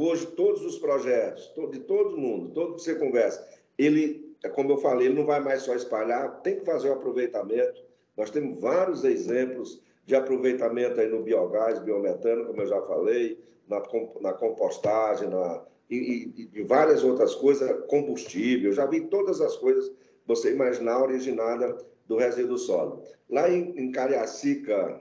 Hoje, 0.00 0.26
todos 0.28 0.64
os 0.64 0.78
projetos, 0.78 1.52
de 1.72 1.80
todo 1.80 2.16
mundo, 2.16 2.54
todo 2.54 2.76
que 2.76 2.82
você 2.82 2.94
conversa, 2.94 3.44
ele, 3.76 4.36
como 4.54 4.70
eu 4.70 4.78
falei, 4.78 5.08
ele 5.08 5.16
não 5.16 5.26
vai 5.26 5.40
mais 5.40 5.62
só 5.62 5.74
espalhar, 5.74 6.40
tem 6.42 6.60
que 6.60 6.64
fazer 6.64 6.88
o 6.88 6.92
aproveitamento. 6.92 7.82
Nós 8.16 8.30
temos 8.30 8.60
vários 8.60 9.02
exemplos 9.02 9.82
de 10.06 10.14
aproveitamento 10.14 11.00
aí 11.00 11.08
no 11.08 11.24
biogás, 11.24 11.80
biometano, 11.80 12.46
como 12.46 12.62
eu 12.62 12.66
já 12.68 12.80
falei, 12.82 13.42
na, 13.68 13.82
na 14.20 14.32
compostagem, 14.32 15.28
na, 15.28 15.64
e, 15.90 15.96
e, 15.96 16.50
e, 16.60 16.62
várias 16.62 17.02
outras 17.02 17.34
coisas, 17.34 17.84
combustível, 17.88 18.72
já 18.72 18.86
vi 18.86 19.02
todas 19.08 19.40
as 19.40 19.56
coisas 19.56 19.90
você 20.26 20.52
imaginar 20.52 21.02
originada 21.02 21.76
do 22.06 22.16
resíduo 22.16 22.56
sólido. 22.56 23.02
Lá 23.28 23.50
em, 23.50 23.76
em 23.76 23.90
Cariacica, 23.90 25.00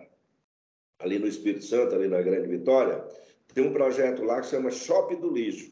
ali 0.97 1.19
no 1.19 1.27
Espírito 1.27 1.63
Santo, 1.63 1.95
ali 1.95 2.07
na 2.07 2.21
Grande 2.21 2.47
Vitória, 2.47 3.05
tem 3.53 3.65
um 3.65 3.73
projeto 3.73 4.23
lá 4.23 4.41
que 4.41 4.47
chama 4.47 4.71
Shopping 4.71 5.19
do 5.19 5.31
Lixo. 5.31 5.71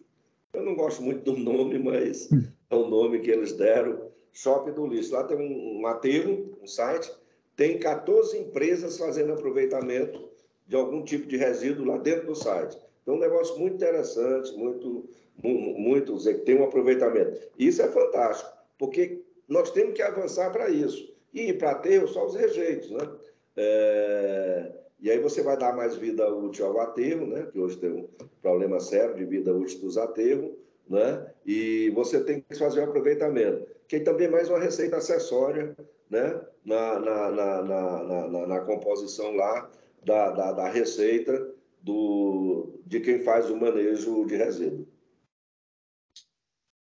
Eu 0.53 0.63
não 0.63 0.75
gosto 0.75 1.01
muito 1.01 1.23
do 1.23 1.37
nome, 1.37 1.79
mas 1.79 2.29
é 2.69 2.75
o 2.75 2.87
nome 2.87 3.19
que 3.19 3.31
eles 3.31 3.53
deram, 3.53 4.11
Shopping 4.31 4.73
do 4.73 4.85
Lixo. 4.85 5.13
Lá 5.13 5.23
tem 5.23 5.37
um, 5.37 5.81
um 5.81 5.87
aterro, 5.87 6.57
um 6.61 6.67
site, 6.67 7.11
tem 7.55 7.79
14 7.79 8.37
empresas 8.37 8.97
fazendo 8.97 9.33
aproveitamento 9.33 10.29
de 10.67 10.75
algum 10.75 11.03
tipo 11.03 11.27
de 11.27 11.37
resíduo 11.37 11.85
lá 11.85 11.97
dentro 11.97 12.27
do 12.27 12.35
site. 12.35 12.77
Então, 13.07 13.15
um 13.15 13.19
negócio 13.19 13.57
muito 13.57 13.75
interessante, 13.75 14.53
muito, 14.57 15.07
muito, 15.41 16.17
que 16.17 16.33
tem 16.39 16.59
um 16.59 16.65
aproveitamento. 16.65 17.39
Isso 17.57 17.81
é 17.81 17.87
fantástico, 17.87 18.51
porque 18.77 19.23
nós 19.47 19.71
temos 19.71 19.93
que 19.93 20.01
avançar 20.01 20.51
para 20.51 20.69
isso. 20.69 21.15
E 21.33 21.53
para 21.53 21.71
aterro, 21.71 22.05
só 22.09 22.25
os 22.25 22.35
rejeitos, 22.35 22.91
né? 22.91 23.09
É... 23.55 24.71
E 24.99 25.09
aí 25.09 25.19
você 25.19 25.41
vai 25.41 25.55
dar 25.55 25.73
mais 25.73 25.95
vida 25.95 26.27
útil 26.29 26.65
ao 26.65 26.81
aterro, 26.81 27.25
né? 27.27 27.47
Que 27.49 27.57
hoje 27.57 27.77
tem 27.77 27.91
um 27.91 28.09
problema 28.41 28.77
sério 28.81 29.15
de 29.15 29.23
vida 29.23 29.53
útil 29.53 29.79
dos 29.79 29.97
aterros, 29.97 30.51
né? 30.89 31.31
E 31.45 31.89
você 31.91 32.19
tem 32.19 32.41
que 32.41 32.57
fazer 32.57 32.81
o 32.81 32.83
aproveitamento, 32.83 33.65
que 33.87 34.01
também 34.01 34.27
é 34.27 34.31
mais 34.31 34.49
uma 34.49 34.59
receita 34.59 34.97
acessória 34.97 35.73
né, 36.09 36.41
na, 36.65 36.99
na, 36.99 37.31
na, 37.31 37.61
na, 38.27 38.47
na 38.47 38.59
composição 38.61 39.33
lá 39.33 39.69
da, 40.03 40.31
da, 40.31 40.51
da, 40.51 40.69
receita 40.69 41.53
do, 41.81 42.81
de 42.85 42.99
quem 42.99 43.21
faz 43.21 43.49
o 43.49 43.59
manejo 43.59 44.25
de 44.25 44.35
resíduo. 44.35 44.87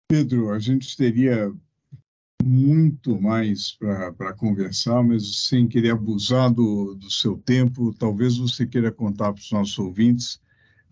Pedro, 0.10 0.52
a 0.52 0.60
gente 0.60 0.96
teria 0.96 1.54
muito 2.44 3.20
mais 3.20 3.74
para 3.74 4.34
conversar, 4.34 5.04
mas 5.04 5.48
sem 5.48 5.68
querer 5.68 5.92
abusar 5.92 6.54
do, 6.54 6.96
do 6.96 7.12
seu 7.12 7.38
tempo, 7.38 7.94
talvez 7.94 8.38
você 8.38 8.66
queira 8.66 8.92
contar 8.92 9.34
para 9.34 9.42
os 9.42 9.52
nossos 9.52 9.78
ouvintes 9.78 10.40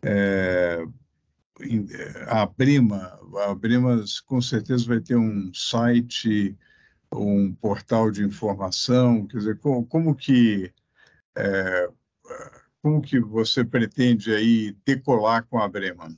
é, 0.03 0.85
a 2.27 2.45
Brema, 2.45 3.17
a 3.47 3.55
Brema 3.55 4.03
com 4.25 4.41
certeza 4.41 4.85
vai 4.85 4.99
ter 4.99 5.15
um 5.15 5.53
site 5.53 6.57
um 7.13 7.53
portal 7.53 8.11
de 8.11 8.23
informação? 8.23 9.25
Quer 9.27 9.37
dizer, 9.37 9.59
como, 9.59 9.85
como 9.85 10.15
que 10.15 10.71
é, 11.35 11.89
como 12.85 13.01
que 13.01 13.19
você 13.19 13.65
pretende 13.65 14.31
aí 14.31 14.71
decolar 14.85 15.47
com 15.49 15.57
a 15.57 15.67
Breman? 15.67 16.15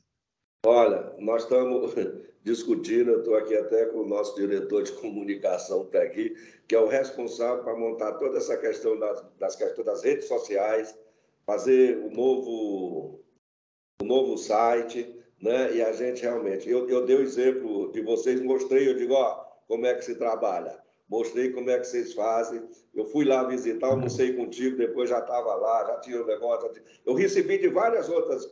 Olha, 0.65 1.13
nós 1.17 1.43
estamos 1.43 1.93
discutindo, 2.43 3.11
eu 3.11 3.19
estou 3.19 3.37
aqui 3.37 3.55
até 3.55 3.85
com 3.85 3.99
o 3.99 4.05
nosso 4.05 4.35
diretor 4.35 4.83
de 4.83 4.91
comunicação 4.91 5.83
está 5.83 6.01
aqui, 6.01 6.35
que 6.67 6.75
é 6.75 6.79
o 6.79 6.89
responsável 6.89 7.63
para 7.63 7.73
montar 7.73 8.15
toda 8.15 8.37
essa 8.37 8.57
questão 8.57 8.99
das, 8.99 9.23
das 9.39 9.57
das 9.57 10.03
redes 10.03 10.27
sociais, 10.27 10.93
fazer 11.45 11.99
o 11.99 12.11
novo, 12.11 13.23
o 14.01 14.05
novo 14.05 14.37
site, 14.37 15.15
né? 15.41 15.73
E 15.73 15.81
a 15.81 15.93
gente 15.93 16.21
realmente, 16.21 16.69
eu, 16.69 16.89
eu 16.89 17.05
dei 17.05 17.15
o 17.15 17.21
exemplo 17.21 17.93
de 17.93 18.01
vocês, 18.01 18.41
mostrei, 18.41 18.89
eu 18.89 18.97
digo, 18.97 19.13
ó, 19.13 19.35
como 19.69 19.85
é 19.85 19.95
que 19.95 20.03
se 20.03 20.15
trabalha 20.15 20.77
mostrei 21.09 21.51
como 21.51 21.69
é 21.69 21.79
que 21.79 21.87
vocês 21.87 22.13
fazem. 22.13 22.61
Eu 22.93 23.05
fui 23.05 23.25
lá 23.25 23.43
visitar, 23.43 23.87
almocei 23.87 24.33
contigo, 24.33 24.77
depois 24.77 25.09
já 25.09 25.19
estava 25.19 25.55
lá, 25.55 25.85
já 25.85 25.99
tinha 25.99 26.19
o 26.19 26.23
um 26.23 26.27
negócio. 26.27 26.69
Tinha... 26.71 26.85
Eu 27.05 27.13
recebi 27.13 27.57
de 27.57 27.69
várias 27.69 28.09
outras, 28.09 28.49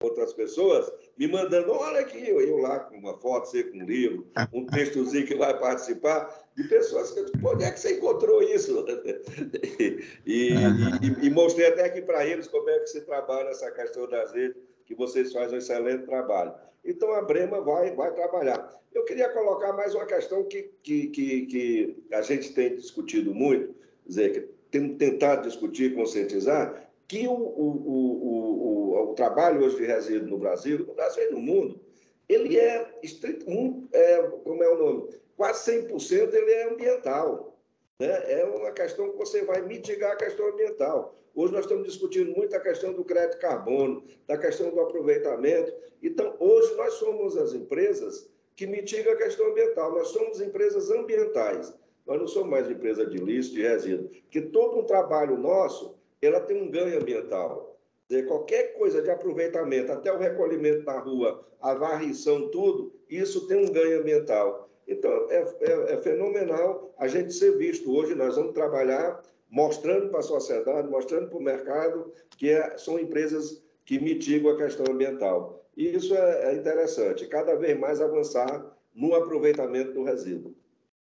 outras 0.00 0.32
pessoas 0.32 0.90
me 1.16 1.28
mandando, 1.28 1.72
olha 1.72 2.00
aqui, 2.00 2.28
eu, 2.28 2.58
lá 2.58 2.80
com 2.80 2.96
uma 2.96 3.16
foto, 3.18 3.48
você 3.48 3.64
com 3.64 3.78
um 3.78 3.84
livro, 3.84 4.26
um 4.52 4.66
textozinho 4.66 5.26
que 5.26 5.34
vai 5.34 5.58
participar, 5.58 6.50
de 6.56 6.64
pessoas 6.64 7.10
que, 7.12 7.20
onde 7.44 7.64
é 7.64 7.70
que 7.70 7.80
você 7.80 7.96
encontrou 7.96 8.42
isso? 8.42 8.84
e, 10.26 10.50
e, 10.50 11.26
e 11.26 11.30
mostrei 11.30 11.66
até 11.66 11.84
aqui 11.84 12.02
para 12.02 12.26
eles 12.26 12.48
como 12.48 12.68
é 12.68 12.78
que 12.80 12.86
se 12.88 13.02
trabalha 13.02 13.48
essa 13.48 13.70
questão 13.70 14.08
das 14.08 14.32
redes, 14.32 14.61
que 14.92 14.98
vocês 14.98 15.32
fazem 15.32 15.54
um 15.54 15.58
excelente 15.58 16.04
trabalho. 16.04 16.52
Então 16.84 17.12
a 17.12 17.22
Brema 17.22 17.60
vai, 17.60 17.94
vai 17.94 18.12
trabalhar. 18.12 18.80
Eu 18.94 19.04
queria 19.04 19.28
colocar 19.30 19.72
mais 19.72 19.94
uma 19.94 20.04
questão 20.04 20.44
que, 20.44 20.70
que, 20.82 21.06
que, 21.08 21.46
que 21.46 22.04
a 22.12 22.20
gente 22.20 22.52
tem 22.52 22.76
discutido 22.76 23.34
muito, 23.34 23.74
dizer, 24.06 24.32
que 24.32 24.40
tem 24.70 24.96
tentado 24.96 25.48
discutir, 25.48 25.94
conscientizar, 25.94 26.90
que 27.08 27.26
o, 27.26 27.32
o, 27.32 27.68
o, 27.86 29.10
o, 29.10 29.14
trabalho 29.14 29.64
hoje 29.64 29.76
de 29.76 29.84
resíduo 29.84 30.28
no 30.28 30.38
Brasil, 30.38 30.80
no 30.80 30.94
Brasil 30.94 31.28
e 31.28 31.32
no 31.32 31.40
mundo, 31.40 31.80
ele 32.28 32.58
é, 32.58 32.98
estrito, 33.02 33.46
é 33.92 34.22
como 34.44 34.62
é 34.62 34.68
o 34.68 34.78
nome, 34.78 35.08
quase 35.36 35.70
100% 35.88 36.32
ele 36.32 36.50
é 36.50 36.72
ambiental. 36.72 37.51
Né? 37.98 38.40
É 38.40 38.44
uma 38.44 38.72
questão 38.72 39.10
que 39.10 39.16
você 39.16 39.44
vai 39.44 39.62
mitigar 39.62 40.12
a 40.12 40.16
questão 40.16 40.48
ambiental. 40.48 41.16
Hoje 41.34 41.52
nós 41.52 41.64
estamos 41.64 41.84
discutindo 41.84 42.32
muito 42.32 42.54
a 42.54 42.60
questão 42.60 42.92
do 42.92 43.04
crédito 43.04 43.38
carbono, 43.38 44.04
da 44.26 44.36
questão 44.36 44.70
do 44.70 44.80
aproveitamento. 44.80 45.72
Então, 46.02 46.36
hoje 46.38 46.74
nós 46.74 46.94
somos 46.94 47.36
as 47.36 47.54
empresas 47.54 48.30
que 48.54 48.66
mitigam 48.66 49.12
a 49.12 49.16
questão 49.16 49.46
ambiental. 49.46 49.92
Nós 49.92 50.08
somos 50.08 50.40
empresas 50.40 50.90
ambientais. 50.90 51.74
Nós 52.06 52.18
não 52.18 52.26
somos 52.26 52.50
mais 52.50 52.70
empresa 52.70 53.06
de 53.06 53.16
lixo, 53.16 53.54
de 53.54 53.62
resíduo. 53.62 54.08
Porque 54.08 54.42
todo 54.42 54.78
um 54.78 54.84
trabalho 54.84 55.38
nosso, 55.38 55.94
ela 56.20 56.40
tem 56.40 56.60
um 56.60 56.70
ganho 56.70 57.00
ambiental. 57.00 57.78
Dizer, 58.08 58.26
qualquer 58.26 58.74
coisa 58.76 59.00
de 59.00 59.10
aproveitamento, 59.10 59.90
até 59.90 60.12
o 60.12 60.18
recolhimento 60.18 60.84
na 60.84 60.98
rua, 60.98 61.46
a 61.60 61.72
varrição, 61.72 62.48
tudo, 62.48 62.92
isso 63.08 63.46
tem 63.46 63.56
um 63.56 63.72
ganho 63.72 64.00
ambiental. 64.00 64.68
Então, 64.92 65.10
é, 65.30 65.44
é, 65.60 65.94
é 65.94 65.96
fenomenal 66.02 66.94
a 66.98 67.08
gente 67.08 67.32
ser 67.32 67.56
visto. 67.56 67.90
Hoje 67.90 68.14
nós 68.14 68.36
vamos 68.36 68.52
trabalhar 68.52 69.20
mostrando 69.50 70.08
para 70.08 70.20
a 70.20 70.22
sociedade, 70.22 70.88
mostrando 70.88 71.28
para 71.28 71.38
o 71.38 71.42
mercado 71.42 72.12
que 72.30 72.50
é, 72.50 72.76
são 72.78 72.98
empresas 72.98 73.62
que 73.84 73.98
mitigam 73.98 74.50
a 74.52 74.56
questão 74.56 74.86
ambiental. 74.88 75.66
E 75.76 75.94
isso 75.94 76.14
é, 76.14 76.52
é 76.52 76.56
interessante, 76.56 77.26
cada 77.26 77.54
vez 77.56 77.78
mais 77.78 78.00
avançar 78.00 78.64
no 78.94 79.14
aproveitamento 79.14 79.92
do 79.92 80.04
resíduo. 80.04 80.54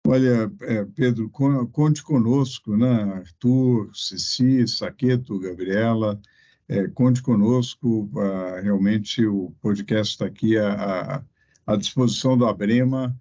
Olha, 0.08 0.52
é, 0.62 0.86
Pedro, 0.96 1.30
conte 1.30 2.04
conosco, 2.04 2.76
né? 2.76 3.04
Arthur, 3.14 3.92
Ceci, 3.94 4.68
Saqueto, 4.68 5.40
Gabriela, 5.40 6.20
é, 6.68 6.88
conte 6.88 7.22
conosco. 7.22 8.10
Ah, 8.18 8.60
realmente 8.62 9.26
o 9.26 9.52
podcast 9.62 10.14
está 10.14 10.26
aqui 10.26 10.58
à, 10.58 11.24
à, 11.66 11.76
disposição 11.76 12.38
do 12.38 12.46
Abrema. 12.46 13.16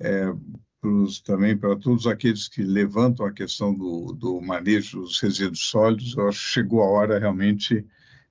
É, 0.00 0.32
pros, 0.84 1.20
também 1.20 1.56
para 1.56 1.76
todos 1.76 2.06
aqueles 2.06 2.46
que 2.46 2.62
levantam 2.62 3.24
a 3.24 3.32
questão 3.32 3.72
do, 3.74 4.12
do 4.12 4.38
manejo 4.42 5.00
dos 5.00 5.18
resíduos 5.18 5.66
sólidos. 5.66 6.14
Eu 6.14 6.28
acho 6.28 6.44
que 6.44 6.52
chegou 6.52 6.82
a 6.82 6.90
hora 6.90 7.18
realmente 7.18 7.86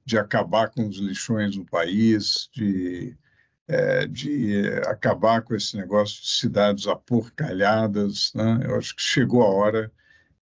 de 0.05 0.19
acabar 0.19 0.69
com 0.69 0.87
os 0.87 0.97
lixões 0.97 1.57
no 1.57 1.65
país, 1.65 2.49
de, 2.53 3.17
é, 3.67 4.05
de 4.05 4.67
acabar 4.85 5.41
com 5.41 5.55
esse 5.55 5.75
negócio 5.75 6.21
de 6.21 6.29
cidades 6.29 6.85
aporcalhadas. 6.85 8.31
Né? 8.35 8.61
Eu 8.65 8.75
acho 8.75 8.95
que 8.95 9.01
chegou 9.01 9.41
a 9.41 9.49
hora 9.49 9.91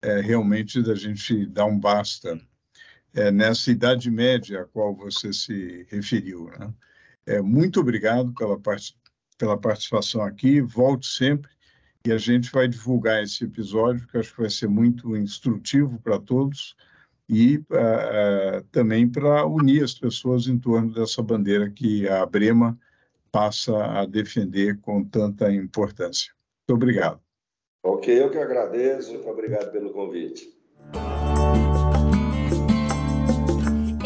é, 0.02 0.20
realmente 0.20 0.83
da 0.83 0.96
gente 0.96 1.46
dar 1.46 1.66
um 1.66 1.78
basta 1.78 2.40
é, 3.14 3.30
nessa 3.30 3.70
Idade 3.70 4.11
Média 4.11 4.62
a 4.62 4.64
qual 4.64 4.96
você 4.96 5.33
se 5.33 5.87
referiu. 5.88 6.50
Né? 6.59 6.74
É, 7.26 7.40
muito 7.40 7.78
obrigado 7.78 8.33
pela, 8.35 8.59
part 8.59 8.96
pela 9.40 9.57
participação 9.57 10.22
aqui, 10.22 10.61
volte 10.61 11.07
sempre 11.07 11.50
e 12.07 12.12
a 12.12 12.18
gente 12.18 12.53
vai 12.53 12.68
divulgar 12.68 13.22
esse 13.22 13.44
episódio, 13.44 14.07
que 14.07 14.18
acho 14.18 14.35
que 14.35 14.40
vai 14.40 14.50
ser 14.50 14.68
muito 14.68 15.16
instrutivo 15.16 15.98
para 16.00 16.18
todos 16.18 16.76
e 17.29 17.57
uh, 17.57 18.62
também 18.70 19.09
para 19.09 19.46
unir 19.46 19.83
as 19.83 19.94
pessoas 19.94 20.46
em 20.46 20.59
torno 20.59 20.92
dessa 20.92 21.22
bandeira 21.22 21.70
que 21.70 22.07
a 22.09 22.24
Brema 22.26 22.79
passa 23.33 24.00
a 24.00 24.07
defender 24.07 24.79
com 24.81 25.05
tanta 25.05 25.50
importância. 25.53 26.33
Muito 26.68 26.83
obrigado. 26.83 27.20
Ok, 27.83 28.22
eu 28.22 28.31
que 28.31 28.38
agradeço. 28.38 29.16
Obrigado 29.26 29.70
pelo 29.70 29.90
convite. 29.90 30.53